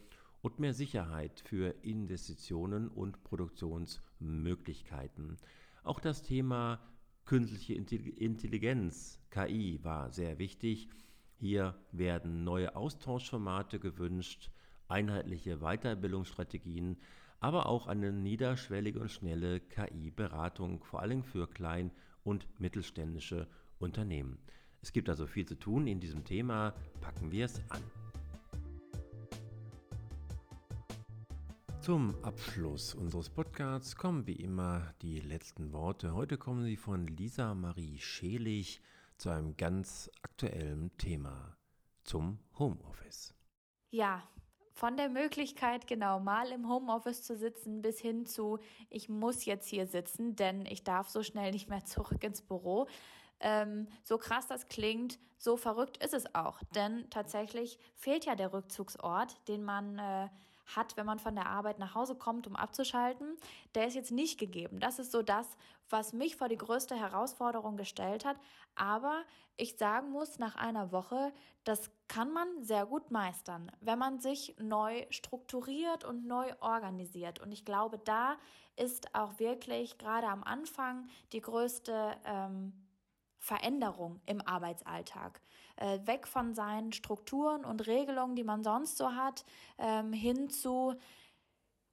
und 0.41 0.59
mehr 0.59 0.73
Sicherheit 0.73 1.41
für 1.45 1.75
Investitionen 1.83 2.87
und 2.87 3.23
Produktionsmöglichkeiten. 3.23 5.37
Auch 5.83 5.99
das 5.99 6.23
Thema 6.23 6.79
künstliche 7.25 7.73
Intelligenz, 7.73 9.19
KI, 9.29 9.79
war 9.83 10.11
sehr 10.11 10.39
wichtig. 10.39 10.89
Hier 11.37 11.75
werden 11.91 12.43
neue 12.43 12.75
Austauschformate 12.75 13.79
gewünscht, 13.79 14.49
einheitliche 14.87 15.59
Weiterbildungsstrategien, 15.59 16.97
aber 17.39 17.67
auch 17.67 17.87
eine 17.87 18.11
niederschwellige 18.11 18.99
und 18.99 19.09
schnelle 19.09 19.59
KI-Beratung, 19.59 20.83
vor 20.83 21.01
allem 21.01 21.23
für 21.23 21.47
klein- 21.47 21.91
und 22.23 22.47
mittelständische 22.59 23.47
Unternehmen. 23.79 24.37
Es 24.83 24.91
gibt 24.91 25.09
also 25.09 25.25
viel 25.25 25.47
zu 25.47 25.57
tun 25.57 25.87
in 25.87 25.99
diesem 25.99 26.25
Thema, 26.25 26.75
packen 27.01 27.31
wir 27.31 27.45
es 27.45 27.59
an. 27.69 27.81
Zum 31.91 32.15
Abschluss 32.23 32.95
unseres 32.95 33.29
Podcasts 33.29 33.97
kommen 33.97 34.25
wie 34.25 34.37
immer 34.37 34.93
die 35.01 35.19
letzten 35.19 35.73
Worte. 35.73 36.13
Heute 36.13 36.37
kommen 36.37 36.63
sie 36.63 36.77
von 36.77 37.05
Lisa 37.05 37.53
Marie 37.53 37.99
Schelig 37.99 38.79
zu 39.17 39.29
einem 39.29 39.57
ganz 39.57 40.09
aktuellen 40.21 40.95
Thema, 40.97 41.57
zum 42.05 42.39
Homeoffice. 42.57 43.33
Ja, 43.89 44.23
von 44.71 44.95
der 44.95 45.09
Möglichkeit, 45.09 45.85
genau 45.85 46.21
mal 46.21 46.53
im 46.53 46.69
Homeoffice 46.69 47.23
zu 47.23 47.35
sitzen, 47.35 47.81
bis 47.81 47.99
hin 47.99 48.25
zu, 48.25 48.59
ich 48.89 49.09
muss 49.09 49.43
jetzt 49.43 49.67
hier 49.67 49.85
sitzen, 49.85 50.37
denn 50.37 50.65
ich 50.65 50.85
darf 50.85 51.09
so 51.09 51.23
schnell 51.23 51.51
nicht 51.51 51.67
mehr 51.67 51.83
zurück 51.83 52.23
ins 52.23 52.41
Büro. 52.41 52.87
Ähm, 53.41 53.89
so 54.05 54.17
krass 54.17 54.47
das 54.47 54.69
klingt, 54.69 55.19
so 55.37 55.57
verrückt 55.57 56.01
ist 56.01 56.13
es 56.13 56.35
auch. 56.35 56.61
Denn 56.73 57.09
tatsächlich 57.09 57.77
fehlt 57.95 58.23
ja 58.23 58.35
der 58.35 58.53
Rückzugsort, 58.53 59.45
den 59.49 59.65
man 59.65 59.99
äh, 59.99 60.29
hat, 60.75 60.97
wenn 60.97 61.05
man 61.05 61.19
von 61.19 61.35
der 61.35 61.47
Arbeit 61.47 61.79
nach 61.79 61.95
Hause 61.95 62.15
kommt, 62.15 62.47
um 62.47 62.55
abzuschalten, 62.55 63.37
der 63.75 63.87
ist 63.87 63.95
jetzt 63.95 64.11
nicht 64.11 64.39
gegeben. 64.39 64.79
Das 64.79 64.99
ist 64.99 65.11
so 65.11 65.21
das, 65.21 65.47
was 65.89 66.13
mich 66.13 66.35
vor 66.35 66.47
die 66.47 66.57
größte 66.57 66.95
Herausforderung 66.95 67.77
gestellt 67.77 68.25
hat. 68.25 68.37
Aber 68.75 69.23
ich 69.57 69.77
sagen 69.77 70.11
muss, 70.11 70.39
nach 70.39 70.55
einer 70.55 70.91
Woche, 70.91 71.33
das 71.63 71.91
kann 72.07 72.31
man 72.31 72.47
sehr 72.63 72.85
gut 72.85 73.11
meistern, 73.11 73.71
wenn 73.81 73.99
man 73.99 74.19
sich 74.19 74.55
neu 74.59 75.05
strukturiert 75.09 76.03
und 76.03 76.25
neu 76.25 76.53
organisiert. 76.61 77.39
Und 77.39 77.51
ich 77.51 77.65
glaube, 77.65 77.99
da 77.99 78.37
ist 78.75 79.13
auch 79.13 79.39
wirklich 79.39 79.97
gerade 79.97 80.27
am 80.27 80.43
Anfang 80.43 81.07
die 81.33 81.41
größte 81.41 82.15
ähm, 82.25 82.73
Veränderung 83.41 84.21
im 84.27 84.39
Arbeitsalltag. 84.39 85.41
Äh, 85.75 85.99
weg 86.05 86.27
von 86.27 86.53
seinen 86.53 86.93
Strukturen 86.93 87.65
und 87.65 87.87
Regelungen, 87.87 88.35
die 88.35 88.43
man 88.43 88.63
sonst 88.63 88.97
so 88.97 89.15
hat, 89.15 89.43
ähm, 89.79 90.13
hin 90.13 90.51
zu, 90.51 90.95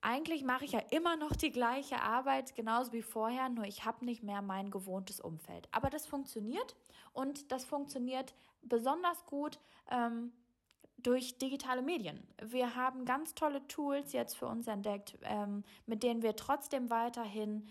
eigentlich 0.03 0.45
mache 0.45 0.67
ich 0.67 0.73
ja 0.73 0.83
immer 0.91 1.17
noch 1.17 1.35
die 1.35 1.51
gleiche 1.51 2.03
Arbeit, 2.03 2.55
genauso 2.55 2.93
wie 2.93 3.03
vorher, 3.03 3.49
nur 3.49 3.65
ich 3.65 3.87
habe 3.87 4.05
nicht 4.05 4.23
mehr 4.23 4.43
mein 4.43 4.71
gewohntes 4.71 5.21
Umfeld. 5.21 5.69
Aber 5.73 5.89
das 5.89 6.07
funktioniert 6.07 6.77
und 7.15 7.51
das 7.51 7.65
funktioniert 7.65 8.35
besonders 8.63 9.25
gut. 9.25 9.59
Ähm, 9.91 10.33
durch 11.01 11.39
digitale 11.39 11.81
Medien. 11.81 12.27
Wir 12.43 12.75
haben 12.75 13.05
ganz 13.05 13.35
tolle 13.35 13.67
Tools 13.69 14.13
jetzt 14.13 14.37
für 14.37 14.47
uns 14.47 14.67
entdeckt, 14.67 15.17
ähm, 15.23 15.63
mit 15.87 16.03
denen 16.03 16.23
wir 16.23 16.35
trotzdem 16.35 16.91
weiterhin 16.91 17.69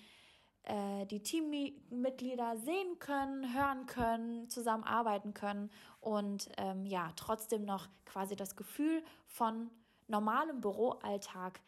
äh, 0.67 1.05
die 1.05 1.23
Teammitglieder 1.23 2.57
sehen 2.57 2.99
können, 2.99 3.55
hören 3.55 3.85
können, 3.85 4.49
zusammenarbeiten 4.49 5.33
können 5.33 5.69
und 6.01 6.49
ähm, 6.57 6.85
ja, 6.85 7.11
trotzdem 7.15 7.63
noch 7.63 7.87
quasi 8.05 8.35
das 8.35 8.55
Gefühl 8.55 9.01
von 9.25 9.69
normalem 10.07 10.59
Büroalltag 10.59 11.61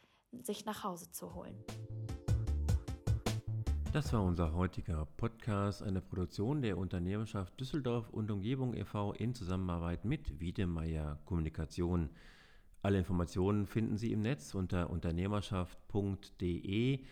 sich 0.43 0.65
nach 0.65 0.83
Hause 0.83 1.11
zu 1.11 1.33
holen. 1.33 1.55
Das 3.93 4.13
war 4.13 4.21
unser 4.21 4.53
heutiger 4.53 5.07
Podcast, 5.17 5.81
eine 5.81 6.01
Produktion 6.01 6.61
der 6.61 6.77
Unternehmerschaft 6.77 7.59
Düsseldorf 7.59 8.09
und 8.09 8.29
Umgebung 8.29 8.75
e.V. 8.75 9.13
in 9.13 9.33
Zusammenarbeit 9.33 10.05
mit 10.05 10.39
Wiedemeyer 10.39 11.17
Kommunikation. 11.25 12.11
Alle 12.81 12.99
Informationen 12.99 13.65
finden 13.65 13.97
Sie 13.97 14.11
im 14.11 14.21
Netz 14.21 14.53
unter 14.53 14.89
unternehmerschaft.de 14.89 17.03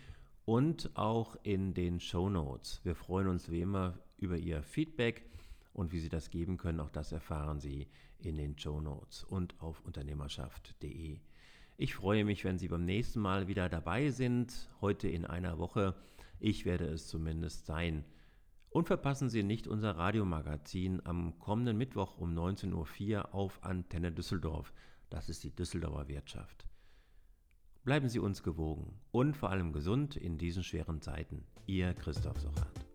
und 0.48 0.96
auch 0.96 1.36
in 1.44 1.74
den 1.74 2.00
Show 2.00 2.30
Notes. 2.30 2.80
Wir 2.86 2.96
freuen 2.96 3.28
uns 3.28 3.52
wie 3.52 3.60
immer 3.60 4.00
über 4.18 4.38
Ihr 4.38 4.64
Feedback 4.64 5.26
und 5.74 5.92
wie 5.92 6.00
Sie 6.00 6.08
das 6.08 6.30
geben 6.30 6.56
können. 6.56 6.80
Auch 6.80 6.90
das 6.90 7.12
erfahren 7.12 7.60
Sie 7.60 7.90
in 8.18 8.38
den 8.38 8.58
Show 8.58 8.80
Notes 8.80 9.26
und 9.26 9.62
auf 9.62 9.82
unternehmerschaft.de. 9.84 11.20
Ich 11.76 11.96
freue 11.96 12.24
mich, 12.24 12.46
wenn 12.46 12.60
Sie 12.60 12.70
beim 12.70 12.86
nächsten 12.86 13.20
Mal 13.20 13.50
wieder 13.50 13.68
dabei 13.68 14.10
sind, 14.10 14.70
heute 14.80 15.10
in 15.10 15.26
einer 15.26 15.60
Woche. 15.60 15.96
Ich 16.40 16.64
werde 16.64 16.86
es 16.86 17.10
zumindest 17.10 17.66
sein. 17.66 18.06
Und 18.70 18.88
verpassen 18.88 19.30
Sie 19.30 19.44
nicht 19.44 19.68
unser 19.68 19.98
Radiomagazin 19.98 21.02
am 21.06 21.38
kommenden 21.40 21.78
Mittwoch 21.78 22.18
um 22.18 22.34
19.04 22.34 23.18
Uhr 23.18 23.36
auf 23.36 23.66
Antenne 23.66 24.14
Düsseldorf. 24.14 24.72
Das 25.10 25.28
ist 25.28 25.44
die 25.44 25.54
Düsseldorfer 25.54 26.08
Wirtschaft. 26.08 26.67
Bleiben 27.88 28.10
Sie 28.10 28.20
uns 28.20 28.44
gewogen 28.44 29.00
und 29.14 29.38
vor 29.38 29.50
allem 29.50 29.72
gesund 29.72 30.18
in 30.18 30.38
diesen 30.38 30.62
schweren 30.62 31.00
Zeiten. 31.00 31.46
Ihr 31.68 31.94
Christoph 31.94 32.38
Sochat. 32.38 32.87